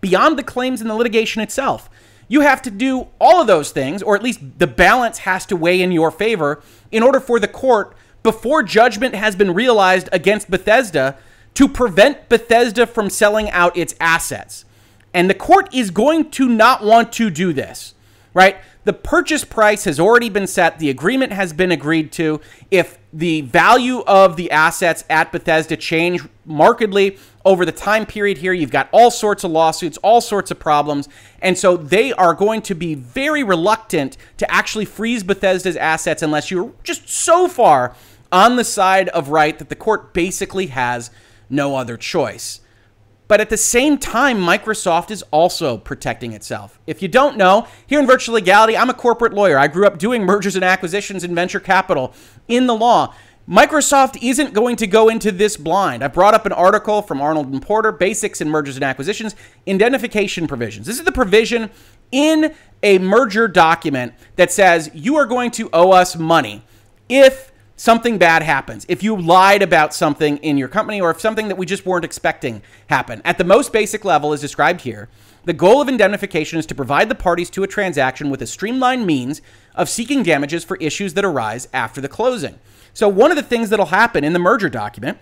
beyond 0.03 0.39
the 0.39 0.43
claims 0.43 0.83
in 0.83 0.89
the 0.89 0.95
litigation 0.95 1.41
itself. 1.41 1.89
You 2.29 2.43
have 2.43 2.61
to 2.63 2.71
do 2.71 3.09
all 3.19 3.41
of 3.41 3.47
those 3.47 3.71
things, 3.71 4.03
or 4.03 4.15
at 4.17 4.23
least 4.23 4.41
the 4.59 4.67
balance 4.67 5.19
has 5.19 5.47
to 5.47 5.57
weigh 5.57 5.81
in 5.81 5.93
your 5.93 6.11
favor 6.11 6.63
in 6.91 7.03
order 7.03 7.21
for 7.21 7.41
the 7.41 7.49
court, 7.49 7.97
before 8.23 8.63
judgment 8.63 9.15
has 9.15 9.35
been 9.35 9.55
realized 9.55 10.11
against 10.13 10.51
Bethesda, 10.51 11.17
to 11.55 11.69
prevent 11.69 12.29
Bethesda 12.29 12.87
from 12.87 13.11
selling 13.11 13.51
out 13.51 13.77
its 13.77 13.95
assets. 14.01 14.65
And 15.15 15.29
the 15.29 15.35
court 15.35 15.75
is 15.75 15.91
going 15.91 16.31
to 16.33 16.49
not 16.49 16.83
want 16.83 17.13
to 17.15 17.29
do 17.31 17.53
this, 17.53 17.95
right? 18.33 18.57
The 18.85 18.93
purchase 18.93 19.45
price 19.45 19.85
has 19.85 20.01
already 20.01 20.29
been 20.29 20.49
set, 20.49 20.81
the 20.81 20.91
agreement 20.91 21.33
has 21.33 21.53
been 21.53 21.71
agreed 21.71 22.11
to. 22.13 22.41
If 22.71 22.99
the 23.13 23.43
value 23.43 24.01
of 24.07 24.37
the 24.37 24.51
assets 24.51 25.05
at 25.09 25.31
Bethesda 25.31 25.77
change 25.77 26.23
markedly 26.45 27.19
over 27.45 27.65
the 27.65 27.73
time 27.73 28.07
period 28.07 28.39
here, 28.39 28.53
you've 28.53 28.73
got 28.73 28.89
all 28.91 29.13
sorts 29.13 29.45
of 29.45 29.53
lawsuits, 29.53 29.99
all 29.99 30.21
sorts 30.21 30.51
of 30.51 30.59
problems. 30.59 31.09
And 31.41 31.57
so 31.57 31.77
they 31.77 32.13
are 32.15 32.35
going 32.35 32.63
to 32.63 32.75
be 32.75 32.95
very 32.95 33.45
reluctant 33.45 34.17
to 34.39 34.51
actually 34.51 34.87
freeze 34.87 35.23
Bethesda's 35.23 35.77
assets 35.77 36.23
unless 36.23 36.51
you're 36.51 36.73
just 36.83 37.09
so 37.09 37.47
far 37.47 37.95
on 38.33 38.57
the 38.57 38.65
side 38.65 39.11
of 39.11 39.29
right 39.29 39.59
that 39.59 39.69
the 39.69 39.77
court 39.77 40.13
basically 40.13 40.67
has 40.69 41.11
no 41.49 41.77
other 41.77 41.97
choice. 41.97 42.61
But 43.29 43.41
at 43.41 43.49
the 43.49 43.57
same 43.57 43.97
time, 43.97 44.39
Microsoft 44.39 45.11
is 45.11 45.23
also 45.31 45.79
protecting 45.79 46.33
itself. 46.33 46.79
If 46.87 47.01
you 47.01 47.09
don't 47.09 47.39
know, 47.39 47.67
here 47.87 47.99
in 47.99 48.07
Virtual 48.07 48.35
Legality, 48.35 48.77
I'm 48.77 48.91
a 48.91 48.95
corporate 48.95 49.33
lawyer. 49.33 49.59
I 49.59 49.69
grew 49.69 49.87
up 49.87 49.99
doing 49.99 50.23
mergers 50.25 50.55
and 50.55 50.65
acquisitions 50.65 51.25
and 51.25 51.35
venture 51.35 51.61
capital 51.61 52.13
in 52.47 52.67
the 52.67 52.75
law. 52.75 53.15
Microsoft 53.49 54.23
isn't 54.23 54.55
going 54.55 54.77
to 54.77 54.87
go 54.87 55.09
into 55.09 55.33
this 55.33 55.57
blind. 55.57 56.05
I 56.05 56.09
brought 56.09 56.35
up 56.35 56.47
an 56.47 56.53
article 56.53 57.03
from 57.03 57.21
Arnold 57.21 57.49
and 57.53 57.61
Porter, 57.63 57.91
Basics 57.91 58.41
in 58.41 58.49
Mergers 58.49 58.77
and 58.77 58.85
Acquisitions, 58.85 59.35
Indemnification 59.67 60.47
Provisions. 60.47 60.87
This 60.87 60.99
is 60.99 61.05
the 61.05 61.13
provision 61.13 61.71
in 62.13 62.55
a 62.83 62.99
merger 62.99 63.49
document 63.49 64.13
that 64.37 64.53
says 64.53 64.91
you 64.95 65.17
are 65.17 65.27
going 65.27 65.51
to 65.53 65.71
owe 65.73 65.91
us 65.93 66.17
money 66.17 66.63
if 67.09 67.52
something 67.83 68.17
bad 68.17 68.45
happens, 68.45 68.87
if 68.89 69.03
you 69.03 69.21
lied 69.21 69.61
about 69.61 69.93
something 69.93 70.37
in 70.37 70.57
your 70.57 70.69
company, 70.69 71.01
or 71.01 71.11
if 71.11 71.21
something 71.21 71.49
that 71.49 71.59
we 71.59 71.67
just 71.67 71.85
weren't 71.85 72.05
expecting 72.05 72.63
happened. 72.87 73.21
At 73.25 73.39
the 73.39 73.45
most 73.45 73.73
basic 73.73 74.05
level, 74.05 74.33
as 74.33 74.41
described 74.41 74.83
here, 74.83 75.09
the 75.47 75.53
goal 75.53 75.81
of 75.81 75.89
indemnification 75.89 76.61
is 76.61 76.67
to 76.67 76.77
provide 76.77 77.09
the 77.09 77.17
parties 77.17 77.51
to 77.51 77.65
a 77.65 77.67
transaction 77.67 78.31
with 78.31 78.41
a 78.41 78.47
streamlined 78.47 79.05
means 79.05 79.43
of 79.75 79.89
seeking 79.89 80.23
damages 80.23 80.63
for 80.63 80.77
issues 80.77 81.15
that 81.15 81.25
arise 81.25 81.69
after 81.73 82.01
the 82.01 82.09
closing. 82.09 82.61
So, 82.95 83.09
one 83.09 83.33
of 83.33 83.37
the 83.37 83.43
things 83.43 83.69
that'll 83.69 83.87
happen 83.87 84.23
in 84.23 84.33
the 84.33 84.39
merger 84.39 84.69
document 84.69 85.19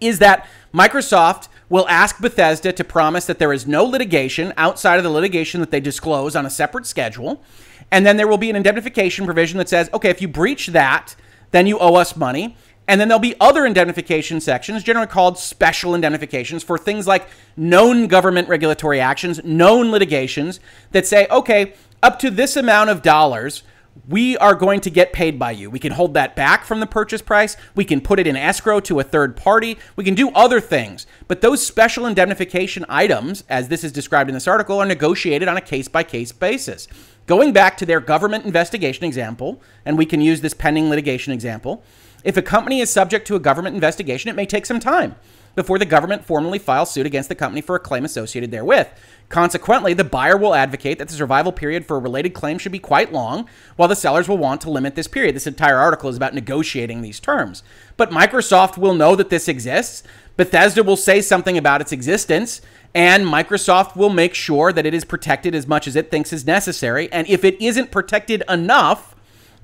is 0.00 0.20
that 0.20 0.46
Microsoft 0.72 1.48
will 1.68 1.88
ask 1.88 2.20
Bethesda 2.20 2.72
to 2.72 2.84
promise 2.84 3.26
that 3.26 3.40
there 3.40 3.52
is 3.52 3.66
no 3.66 3.82
litigation 3.82 4.52
outside 4.56 4.98
of 4.98 5.02
the 5.02 5.10
litigation 5.10 5.58
that 5.58 5.72
they 5.72 5.80
disclose 5.80 6.36
on 6.36 6.46
a 6.46 6.50
separate 6.50 6.86
schedule. 6.86 7.42
And 7.90 8.06
then 8.06 8.18
there 8.18 8.28
will 8.28 8.38
be 8.38 8.50
an 8.50 8.56
indemnification 8.56 9.24
provision 9.24 9.58
that 9.58 9.68
says, 9.68 9.90
okay, 9.92 10.10
if 10.10 10.22
you 10.22 10.28
breach 10.28 10.68
that, 10.68 11.16
then 11.52 11.66
you 11.66 11.78
owe 11.78 11.94
us 11.94 12.16
money. 12.16 12.56
And 12.88 13.00
then 13.00 13.06
there'll 13.06 13.20
be 13.20 13.36
other 13.40 13.64
indemnification 13.64 14.40
sections, 14.40 14.82
generally 14.82 15.06
called 15.06 15.38
special 15.38 15.94
indemnifications, 15.94 16.64
for 16.64 16.76
things 16.76 17.06
like 17.06 17.28
known 17.56 18.08
government 18.08 18.48
regulatory 18.48 19.00
actions, 19.00 19.42
known 19.44 19.92
litigations 19.92 20.58
that 20.90 21.06
say, 21.06 21.28
okay, 21.30 21.74
up 22.02 22.18
to 22.18 22.28
this 22.28 22.56
amount 22.56 22.90
of 22.90 23.00
dollars, 23.00 23.62
we 24.08 24.36
are 24.38 24.54
going 24.54 24.80
to 24.80 24.90
get 24.90 25.12
paid 25.12 25.38
by 25.38 25.52
you. 25.52 25.70
We 25.70 25.78
can 25.78 25.92
hold 25.92 26.14
that 26.14 26.34
back 26.34 26.64
from 26.64 26.80
the 26.80 26.86
purchase 26.86 27.22
price. 27.22 27.56
We 27.74 27.84
can 27.84 28.00
put 28.00 28.18
it 28.18 28.26
in 28.26 28.36
escrow 28.36 28.80
to 28.80 28.98
a 28.98 29.04
third 29.04 29.36
party. 29.36 29.78
We 29.96 30.04
can 30.04 30.14
do 30.14 30.30
other 30.30 30.60
things. 30.60 31.06
But 31.28 31.40
those 31.40 31.64
special 31.64 32.06
indemnification 32.06 32.84
items, 32.88 33.44
as 33.48 33.68
this 33.68 33.84
is 33.84 33.92
described 33.92 34.28
in 34.28 34.34
this 34.34 34.48
article, 34.48 34.78
are 34.78 34.86
negotiated 34.86 35.46
on 35.46 35.56
a 35.56 35.62
case 35.62 35.88
by 35.88 36.02
case 36.02 36.32
basis. 36.32 36.88
Going 37.26 37.52
back 37.52 37.76
to 37.78 37.86
their 37.86 38.00
government 38.00 38.44
investigation 38.44 39.04
example, 39.04 39.62
and 39.84 39.96
we 39.96 40.06
can 40.06 40.20
use 40.20 40.40
this 40.40 40.54
pending 40.54 40.90
litigation 40.90 41.32
example, 41.32 41.84
if 42.24 42.36
a 42.36 42.42
company 42.42 42.80
is 42.80 42.90
subject 42.90 43.26
to 43.28 43.36
a 43.36 43.40
government 43.40 43.74
investigation, 43.74 44.28
it 44.28 44.36
may 44.36 44.46
take 44.46 44.66
some 44.66 44.80
time 44.80 45.16
before 45.54 45.78
the 45.78 45.84
government 45.84 46.24
formally 46.24 46.58
files 46.58 46.90
suit 46.90 47.06
against 47.06 47.28
the 47.28 47.34
company 47.34 47.60
for 47.60 47.76
a 47.76 47.80
claim 47.80 48.04
associated 48.04 48.50
therewith. 48.50 48.88
Consequently, 49.28 49.94
the 49.94 50.04
buyer 50.04 50.36
will 50.36 50.54
advocate 50.54 50.98
that 50.98 51.08
the 51.08 51.14
survival 51.14 51.52
period 51.52 51.84
for 51.86 51.96
a 51.96 52.00
related 52.00 52.30
claim 52.30 52.58
should 52.58 52.72
be 52.72 52.78
quite 52.78 53.12
long, 53.12 53.46
while 53.76 53.88
the 53.88 53.96
sellers 53.96 54.28
will 54.28 54.38
want 54.38 54.60
to 54.60 54.70
limit 54.70 54.94
this 54.94 55.08
period. 55.08 55.34
This 55.34 55.46
entire 55.46 55.78
article 55.78 56.08
is 56.08 56.16
about 56.16 56.34
negotiating 56.34 57.02
these 57.02 57.20
terms. 57.20 57.62
But 57.96 58.10
Microsoft 58.10 58.78
will 58.78 58.94
know 58.94 59.14
that 59.16 59.30
this 59.30 59.48
exists. 59.48 60.02
Bethesda 60.36 60.82
will 60.82 60.96
say 60.96 61.20
something 61.20 61.58
about 61.58 61.80
its 61.80 61.92
existence, 61.92 62.62
and 62.94 63.24
Microsoft 63.24 63.96
will 63.96 64.10
make 64.10 64.34
sure 64.34 64.72
that 64.72 64.84
it 64.84 64.92
is 64.92 65.04
protected 65.04 65.54
as 65.54 65.66
much 65.66 65.86
as 65.86 65.96
it 65.96 66.10
thinks 66.10 66.32
is 66.32 66.46
necessary. 66.46 67.10
And 67.12 67.26
if 67.26 67.44
it 67.44 67.60
isn't 67.60 67.90
protected 67.90 68.42
enough, 68.48 69.14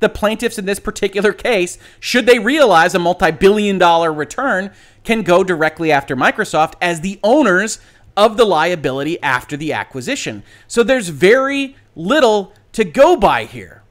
the 0.01 0.09
plaintiffs 0.09 0.59
in 0.59 0.65
this 0.65 0.81
particular 0.81 1.33
case, 1.33 1.77
should 2.01 2.25
they 2.27 2.39
realize 2.39 2.95
a 2.95 2.99
multi 2.99 3.31
billion 3.31 3.79
dollar 3.79 4.13
return, 4.13 4.71
can 5.05 5.23
go 5.23 5.45
directly 5.45 5.93
after 5.93 6.17
Microsoft 6.17 6.75
as 6.81 7.01
the 7.01 7.19
owners 7.23 7.81
of 8.17 8.37
the 8.37 8.45
liability 8.45 9.21
after 9.23 9.57
the 9.57 9.73
acquisition. 9.73 10.43
So 10.67 10.83
there's 10.83 11.09
very 11.09 11.77
little 11.95 12.53
to 12.73 12.85
go 12.85 13.17
by 13.17 13.45
here. 13.45 13.83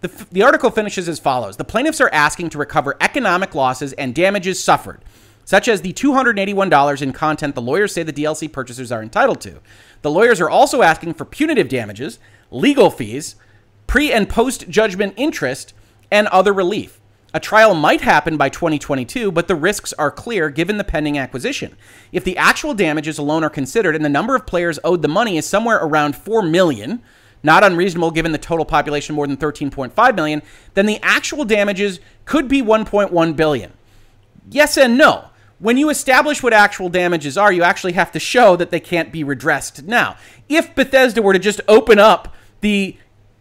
The, 0.00 0.26
the 0.32 0.42
article 0.42 0.70
finishes 0.70 1.08
as 1.08 1.18
follows 1.18 1.56
The 1.56 1.64
plaintiffs 1.64 2.00
are 2.00 2.10
asking 2.12 2.50
to 2.50 2.58
recover 2.58 2.96
economic 3.00 3.54
losses 3.54 3.92
and 3.94 4.14
damages 4.14 4.62
suffered 4.62 5.00
such 5.44 5.68
as 5.68 5.82
the 5.82 5.92
$281 5.92 7.02
in 7.02 7.12
content 7.12 7.54
the 7.54 7.62
lawyers 7.62 7.92
say 7.92 8.02
the 8.02 8.12
DLC 8.12 8.50
purchasers 8.50 8.90
are 8.90 9.02
entitled 9.02 9.40
to. 9.42 9.60
The 10.02 10.10
lawyers 10.10 10.40
are 10.40 10.50
also 10.50 10.82
asking 10.82 11.14
for 11.14 11.24
punitive 11.24 11.68
damages, 11.68 12.18
legal 12.50 12.90
fees, 12.90 13.36
pre 13.86 14.12
and 14.12 14.28
post 14.28 14.68
judgment 14.68 15.14
interest, 15.16 15.74
and 16.10 16.26
other 16.28 16.52
relief. 16.52 17.00
A 17.34 17.40
trial 17.40 17.74
might 17.74 18.00
happen 18.00 18.36
by 18.36 18.48
2022, 18.48 19.32
but 19.32 19.48
the 19.48 19.56
risks 19.56 19.92
are 19.94 20.12
clear 20.12 20.50
given 20.50 20.76
the 20.76 20.84
pending 20.84 21.18
acquisition. 21.18 21.76
If 22.12 22.22
the 22.22 22.36
actual 22.36 22.74
damages 22.74 23.18
alone 23.18 23.42
are 23.42 23.50
considered 23.50 23.96
and 23.96 24.04
the 24.04 24.08
number 24.08 24.36
of 24.36 24.46
players 24.46 24.78
owed 24.84 25.02
the 25.02 25.08
money 25.08 25.36
is 25.36 25.44
somewhere 25.44 25.78
around 25.78 26.14
4 26.14 26.42
million, 26.42 27.02
not 27.42 27.64
unreasonable 27.64 28.12
given 28.12 28.30
the 28.30 28.38
total 28.38 28.64
population 28.64 29.16
more 29.16 29.26
than 29.26 29.36
13.5 29.36 30.14
million, 30.14 30.42
then 30.74 30.86
the 30.86 31.00
actual 31.02 31.44
damages 31.44 31.98
could 32.24 32.46
be 32.46 32.62
1.1 32.62 33.34
billion. 33.34 33.72
Yes 34.48 34.76
and 34.76 34.96
no. 34.96 35.30
When 35.58 35.76
you 35.76 35.88
establish 35.88 36.42
what 36.42 36.52
actual 36.52 36.88
damages 36.88 37.38
are, 37.38 37.52
you 37.52 37.62
actually 37.62 37.92
have 37.92 38.12
to 38.12 38.20
show 38.20 38.56
that 38.56 38.70
they 38.70 38.80
can't 38.80 39.12
be 39.12 39.24
redressed 39.24 39.84
now. 39.84 40.16
If 40.48 40.74
Bethesda 40.74 41.22
were 41.22 41.32
to 41.32 41.38
just 41.38 41.60
open 41.68 41.98
up 41.98 42.34
the 42.60 42.96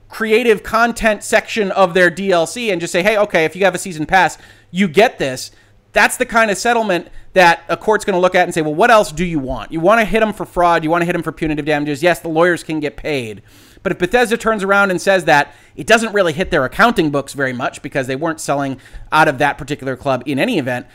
creative 0.10 0.62
content 0.62 1.24
section 1.24 1.72
of 1.72 1.96
their 1.96 2.12
DLC 2.12 2.72
and 2.72 2.80
just 2.80 2.94
say, 2.94 3.02
hey, 3.02 3.18
okay, 3.18 3.46
if 3.46 3.56
you 3.56 3.66
have 3.66 3.74
a 3.74 3.80
season 3.80 4.06
pass, 4.06 4.38
you 4.70 4.88
get 4.88 5.18
this. 5.18 5.52
That's 5.92 6.18
the 6.18 6.26
kind 6.26 6.52
of 6.52 6.58
settlement 6.58 7.08
that 7.34 7.64
a 7.68 7.76
court's 7.76 8.06
going 8.06 8.14
to 8.14 8.20
look 8.20 8.36
at 8.36 8.44
and 8.44 8.54
say, 8.54 8.62
well, 8.62 8.76
what 8.76 8.92
else 8.92 9.12
do 9.12 9.26
you 9.26 9.40
want? 9.40 9.72
You 9.72 9.80
want 9.80 10.00
to 10.00 10.06
hit 10.06 10.20
them 10.20 10.34
for 10.34 10.46
fraud. 10.46 10.84
You 10.84 10.92
want 10.92 11.02
to 11.02 11.06
hit 11.06 11.14
them 11.14 11.24
for 11.24 11.32
punitive 11.32 11.66
damages. 11.66 12.04
Yes, 12.04 12.20
the 12.20 12.30
lawyers 12.30 12.64
can 12.64 12.80
get 12.80 12.96
paid. 12.96 13.42
But 13.82 13.92
if 13.92 13.98
Bethesda 13.98 14.38
turns 14.38 14.64
around 14.64 14.92
and 14.92 15.02
says 15.02 15.26
that, 15.26 15.54
it 15.76 15.88
doesn't 15.88 16.14
really 16.14 16.34
hit 16.34 16.52
their 16.52 16.64
accounting 16.64 17.10
books 17.10 17.34
very 17.34 17.54
much 17.54 17.82
because 17.82 18.08
they 18.08 18.16
weren't 18.16 18.40
selling 18.40 18.80
out 19.12 19.28
of 19.28 19.40
that 19.40 19.58
particular 19.58 19.96
club 19.96 20.24
in 20.26 20.40
any 20.40 20.58
event. 20.58 20.88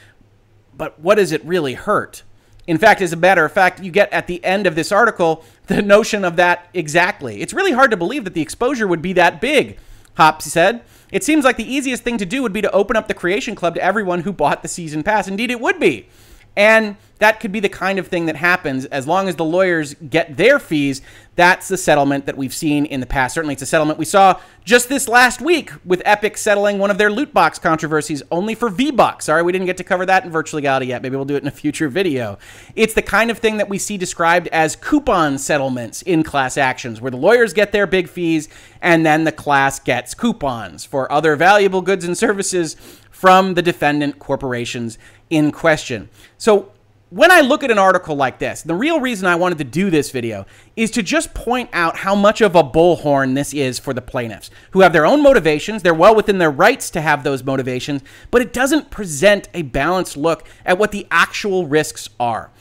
But 0.79 0.99
what 0.99 1.17
does 1.17 1.33
it 1.33 1.45
really 1.45 1.75
hurt? 1.75 2.23
In 2.67 2.79
fact, 2.79 3.03
as 3.03 3.12
a 3.12 3.17
matter 3.17 3.45
of 3.45 3.53
fact, 3.53 3.83
you 3.83 3.91
get 3.91 4.12
at 4.12 4.27
the 4.27 4.43
end 4.45 4.67
of 4.67 4.75
this 4.75 4.93
article 4.93 5.45
the 5.67 5.83
notion 5.83 6.25
of 6.25 6.37
that 6.37 6.69
exactly. 6.73 7.41
It's 7.43 7.53
really 7.53 7.73
hard 7.73 7.91
to 7.91 7.97
believe 7.97 8.25
that 8.25 8.35
the 8.35 8.43
exposure 8.43 8.87
would 8.87 9.03
be 9.03 9.12
that 9.14 9.41
big, 9.41 9.79
Hoppe 10.19 10.43
said. 10.43 10.83
It 11.11 11.25
seems 11.25 11.45
like 11.45 11.57
the 11.57 11.71
easiest 11.71 12.03
thing 12.03 12.19
to 12.19 12.27
do 12.27 12.43
would 12.43 12.53
be 12.53 12.62
to 12.62 12.71
open 12.71 12.97
up 12.97 13.09
the 13.09 13.14
Creation 13.14 13.55
Club 13.55 13.75
to 13.75 13.83
everyone 13.83 14.21
who 14.21 14.33
bought 14.33 14.62
the 14.62 14.69
season 14.69 15.03
pass. 15.03 15.27
Indeed, 15.27 15.51
it 15.51 15.61
would 15.61 15.81
be. 15.81 16.09
And 16.57 16.97
that 17.19 17.41
could 17.41 17.53
be 17.53 17.61
the 17.61 17.69
kind 17.69 17.99
of 17.99 18.07
thing 18.07 18.27
that 18.27 18.37
happens 18.37 18.85
as 18.87 19.07
long 19.07 19.29
as 19.29 19.37
the 19.37 19.45
lawyers 19.45 19.95
get 19.95 20.37
their 20.37 20.59
fees. 20.59 21.03
That's 21.35 21.69
the 21.69 21.77
settlement 21.77 22.27
that 22.27 22.37
we've 22.37 22.55
seen 22.55 22.85
in 22.87 23.01
the 23.01 23.07
past. 23.07 23.35
Certainly, 23.35 23.55
it's 23.55 23.63
a 23.63 23.67
settlement 23.67 23.99
we 23.99 24.05
saw 24.05 24.41
just 24.65 24.89
this 24.89 25.09
last 25.09 25.41
week 25.41 25.73
with 25.85 26.03
Epic 26.05 26.37
settling 26.37 26.79
one 26.79 26.91
of 26.91 26.99
their 26.99 27.11
loot 27.11 27.33
box 27.33 27.59
controversies 27.59 28.23
only 28.31 28.55
for 28.55 28.69
V 28.69 28.91
Bucks. 28.91 29.27
Sorry, 29.27 29.43
we 29.43 29.53
didn't 29.53 29.67
get 29.67 29.77
to 29.79 29.85
cover 29.85 30.07
that 30.07 30.25
in 30.25 30.31
virtual 30.31 30.59
legality 30.59 30.87
yet. 30.87 31.03
Maybe 31.03 31.17
we'll 31.17 31.25
do 31.25 31.37
it 31.37 31.43
in 31.43 31.49
a 31.49 31.53
future 31.53 31.89
video. 31.89 32.39
It's 32.77 32.95
the 32.95 33.03
kind 33.03 33.31
of 33.31 33.39
thing 33.39 33.57
that 33.59 33.69
we 33.69 33.79
see 33.79 33.97
described 33.97 34.49
as 34.49 34.77
coupon 34.77 35.39
settlements 35.39 36.03
in 36.03 36.23
class 36.23 36.57
actions, 36.57 37.01
where 37.01 37.11
the 37.11 37.17
lawyers 37.17 37.53
get 37.53 37.73
their 37.73 37.87
big 37.87 38.09
fees 38.09 38.49
and 38.81 39.05
then 39.05 39.25
the 39.25 39.33
class 39.33 39.81
gets 39.81 40.15
coupons 40.15 40.85
for 40.85 41.11
other 41.11 41.35
valuable 41.37 41.83
goods 41.83 42.05
and 42.05 42.17
services 42.17 42.77
from 43.19 43.55
the 43.55 43.63
defendant 43.63 44.17
corporations 44.21 44.97
in 45.29 45.51
question. 45.51 46.09
So, 46.37 46.71
when 47.11 47.33
I 47.33 47.41
look 47.41 47.65
at 47.65 47.71
an 47.73 47.79
article 47.79 48.15
like 48.15 48.39
this, 48.39 48.63
the 48.63 48.77
real 48.77 49.01
reason 49.01 49.27
I 49.27 49.35
wanted 49.35 49.59
to 49.59 49.65
do 49.65 49.91
this 49.91 50.13
video 50.13 50.47
is 50.77 50.93
to 50.93 51.03
just 51.03 51.35
point 51.35 51.69
out 51.73 51.97
how 51.97 52.15
much 52.15 52.41
of 52.41 52.55
a 52.55 52.63
bullhorn 52.63 53.35
this 53.35 53.53
is 53.53 53.81
for 53.81 53.93
the 53.93 54.03
plaintiffs, 54.03 54.51
who 54.71 54.83
have 54.83 54.93
their 54.93 55.05
own 55.05 55.21
motivations. 55.21 55.83
They're 55.83 55.95
well 55.95 56.15
within 56.15 56.39
their 56.39 56.51
rights 56.51 56.91
to 56.91 57.01
have 57.01 57.25
those 57.25 57.43
motivations, 57.43 58.03
but 58.31 58.41
it 58.41 58.53
doesn't 58.53 58.91
present 58.91 59.49
a 59.53 59.63
balanced 59.63 60.17
look 60.17 60.47
at 60.65 60.79
what 60.79 60.93
the 60.93 61.05
actual 61.11 61.67
risks 61.67 62.11
are. 62.21 62.53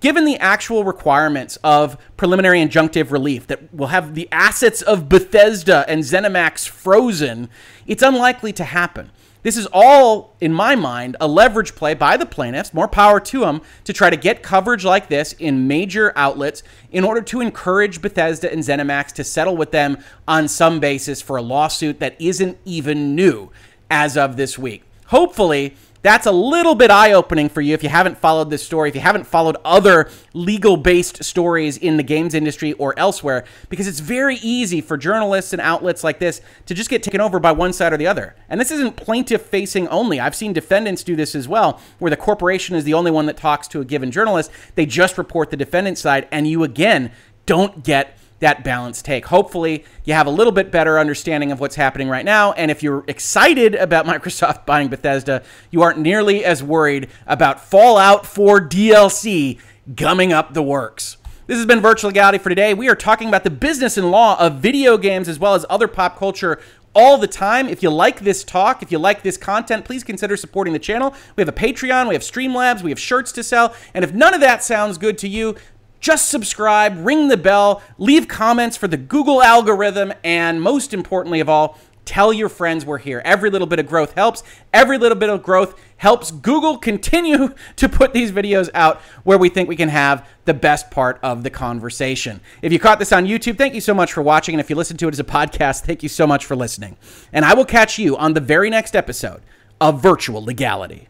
Given 0.00 0.24
the 0.24 0.38
actual 0.38 0.82
requirements 0.82 1.56
of 1.62 1.96
preliminary 2.16 2.58
injunctive 2.58 3.12
relief 3.12 3.46
that 3.46 3.72
will 3.72 3.88
have 3.88 4.16
the 4.16 4.28
assets 4.32 4.82
of 4.82 5.08
Bethesda 5.08 5.84
and 5.86 6.02
ZeniMax 6.02 6.68
frozen, 6.68 7.48
it's 7.86 8.02
unlikely 8.02 8.52
to 8.54 8.64
happen. 8.64 9.12
This 9.42 9.56
is 9.56 9.66
all, 9.72 10.36
in 10.40 10.52
my 10.52 10.76
mind, 10.76 11.16
a 11.20 11.26
leverage 11.26 11.74
play 11.74 11.94
by 11.94 12.16
the 12.16 12.26
plaintiffs, 12.26 12.74
more 12.74 12.88
power 12.88 13.20
to 13.20 13.40
them, 13.40 13.62
to 13.84 13.92
try 13.92 14.10
to 14.10 14.16
get 14.16 14.42
coverage 14.42 14.84
like 14.84 15.08
this 15.08 15.32
in 15.34 15.66
major 15.66 16.12
outlets 16.14 16.62
in 16.92 17.04
order 17.04 17.22
to 17.22 17.40
encourage 17.40 18.02
Bethesda 18.02 18.52
and 18.52 18.62
ZeniMax 18.62 19.12
to 19.12 19.24
settle 19.24 19.56
with 19.56 19.70
them 19.70 19.98
on 20.28 20.46
some 20.46 20.78
basis 20.78 21.22
for 21.22 21.36
a 21.36 21.42
lawsuit 21.42 22.00
that 22.00 22.20
isn't 22.20 22.58
even 22.64 23.14
new 23.14 23.50
as 23.90 24.16
of 24.16 24.36
this 24.36 24.58
week. 24.58 24.84
Hopefully, 25.06 25.74
that's 26.02 26.26
a 26.26 26.32
little 26.32 26.74
bit 26.74 26.90
eye 26.90 27.12
opening 27.12 27.48
for 27.48 27.60
you 27.60 27.74
if 27.74 27.82
you 27.82 27.88
haven't 27.88 28.18
followed 28.18 28.50
this 28.50 28.64
story, 28.64 28.88
if 28.88 28.94
you 28.94 29.00
haven't 29.00 29.26
followed 29.26 29.56
other 29.64 30.10
legal 30.32 30.76
based 30.76 31.22
stories 31.22 31.76
in 31.76 31.96
the 31.96 32.02
games 32.02 32.34
industry 32.34 32.72
or 32.74 32.98
elsewhere, 32.98 33.44
because 33.68 33.86
it's 33.86 34.00
very 34.00 34.36
easy 34.36 34.80
for 34.80 34.96
journalists 34.96 35.52
and 35.52 35.60
outlets 35.60 36.02
like 36.02 36.18
this 36.18 36.40
to 36.66 36.74
just 36.74 36.90
get 36.90 37.02
taken 37.02 37.20
over 37.20 37.38
by 37.38 37.52
one 37.52 37.72
side 37.72 37.92
or 37.92 37.96
the 37.96 38.06
other. 38.06 38.34
And 38.48 38.60
this 38.60 38.70
isn't 38.70 38.96
plaintiff 38.96 39.42
facing 39.42 39.88
only. 39.88 40.20
I've 40.20 40.34
seen 40.34 40.52
defendants 40.52 41.02
do 41.02 41.16
this 41.16 41.34
as 41.34 41.48
well, 41.48 41.80
where 41.98 42.10
the 42.10 42.16
corporation 42.16 42.76
is 42.76 42.84
the 42.84 42.94
only 42.94 43.10
one 43.10 43.26
that 43.26 43.36
talks 43.36 43.68
to 43.68 43.80
a 43.80 43.84
given 43.84 44.10
journalist. 44.10 44.50
They 44.74 44.86
just 44.86 45.18
report 45.18 45.50
the 45.50 45.56
defendant 45.56 45.98
side, 45.98 46.28
and 46.30 46.46
you 46.46 46.64
again 46.64 47.12
don't 47.46 47.82
get 47.84 48.16
that 48.40 48.64
balanced 48.64 49.04
take. 49.04 49.26
Hopefully, 49.26 49.84
you 50.04 50.14
have 50.14 50.26
a 50.26 50.30
little 50.30 50.52
bit 50.52 50.70
better 50.70 50.98
understanding 50.98 51.52
of 51.52 51.60
what's 51.60 51.76
happening 51.76 52.08
right 52.08 52.24
now. 52.24 52.52
And 52.52 52.70
if 52.70 52.82
you're 52.82 53.04
excited 53.06 53.74
about 53.74 54.06
Microsoft 54.06 54.66
buying 54.66 54.88
Bethesda, 54.88 55.42
you 55.70 55.82
aren't 55.82 55.98
nearly 55.98 56.44
as 56.44 56.62
worried 56.62 57.08
about 57.26 57.60
Fallout 57.64 58.26
4 58.26 58.60
DLC 58.68 59.58
gumming 59.94 60.32
up 60.32 60.54
the 60.54 60.62
works. 60.62 61.16
This 61.46 61.56
has 61.56 61.66
been 61.66 61.80
Virtual 61.80 62.10
Legality 62.10 62.38
for 62.38 62.48
today. 62.48 62.74
We 62.74 62.88
are 62.88 62.94
talking 62.94 63.26
about 63.26 63.42
the 63.42 63.50
business 63.50 63.96
and 63.96 64.10
law 64.10 64.38
of 64.38 64.60
video 64.60 64.96
games 64.96 65.28
as 65.28 65.38
well 65.38 65.54
as 65.54 65.66
other 65.68 65.88
pop 65.88 66.16
culture 66.16 66.60
all 66.94 67.18
the 67.18 67.26
time. 67.26 67.68
If 67.68 67.82
you 67.82 67.90
like 67.90 68.20
this 68.20 68.44
talk, 68.44 68.82
if 68.82 68.90
you 68.90 68.98
like 68.98 69.22
this 69.22 69.36
content, 69.36 69.84
please 69.84 70.02
consider 70.02 70.36
supporting 70.36 70.72
the 70.72 70.78
channel. 70.78 71.14
We 71.36 71.40
have 71.40 71.48
a 71.48 71.52
Patreon, 71.52 72.08
we 72.08 72.14
have 72.14 72.22
Streamlabs, 72.22 72.82
we 72.82 72.90
have 72.90 72.98
shirts 72.98 73.32
to 73.32 73.42
sell. 73.42 73.74
And 73.94 74.04
if 74.04 74.12
none 74.12 74.34
of 74.34 74.40
that 74.40 74.62
sounds 74.62 74.98
good 74.98 75.18
to 75.18 75.28
you, 75.28 75.56
just 76.00 76.28
subscribe, 76.28 77.04
ring 77.04 77.28
the 77.28 77.36
bell, 77.36 77.82
leave 77.98 78.26
comments 78.26 78.76
for 78.76 78.88
the 78.88 78.96
Google 78.96 79.42
algorithm, 79.42 80.12
and 80.24 80.60
most 80.60 80.92
importantly 80.92 81.40
of 81.40 81.48
all, 81.48 81.78
tell 82.10 82.32
your 82.32 82.48
friends 82.48 82.84
we're 82.84 82.98
here. 82.98 83.22
Every 83.24 83.50
little 83.50 83.68
bit 83.68 83.78
of 83.78 83.86
growth 83.86 84.14
helps. 84.14 84.42
Every 84.72 84.98
little 84.98 85.16
bit 85.16 85.30
of 85.30 85.42
growth 85.42 85.78
helps 85.98 86.32
Google 86.32 86.76
continue 86.76 87.54
to 87.76 87.88
put 87.88 88.12
these 88.12 88.32
videos 88.32 88.68
out 88.74 89.00
where 89.22 89.38
we 89.38 89.48
think 89.48 89.68
we 89.68 89.76
can 89.76 89.90
have 89.90 90.26
the 90.44 90.54
best 90.54 90.90
part 90.90 91.20
of 91.22 91.44
the 91.44 91.50
conversation. 91.50 92.40
If 92.62 92.72
you 92.72 92.80
caught 92.80 92.98
this 92.98 93.12
on 93.12 93.26
YouTube, 93.26 93.58
thank 93.58 93.74
you 93.74 93.80
so 93.80 93.94
much 93.94 94.12
for 94.12 94.22
watching. 94.22 94.54
And 94.54 94.60
if 94.60 94.70
you 94.70 94.76
listen 94.76 94.96
to 94.96 95.08
it 95.08 95.14
as 95.14 95.20
a 95.20 95.24
podcast, 95.24 95.82
thank 95.82 96.02
you 96.02 96.08
so 96.08 96.26
much 96.26 96.46
for 96.46 96.56
listening. 96.56 96.96
And 97.32 97.44
I 97.44 97.54
will 97.54 97.64
catch 97.64 97.98
you 97.98 98.16
on 98.16 98.34
the 98.34 98.40
very 98.40 98.70
next 98.70 98.96
episode 98.96 99.42
of 99.80 100.02
Virtual 100.02 100.44
Legality. 100.44 101.09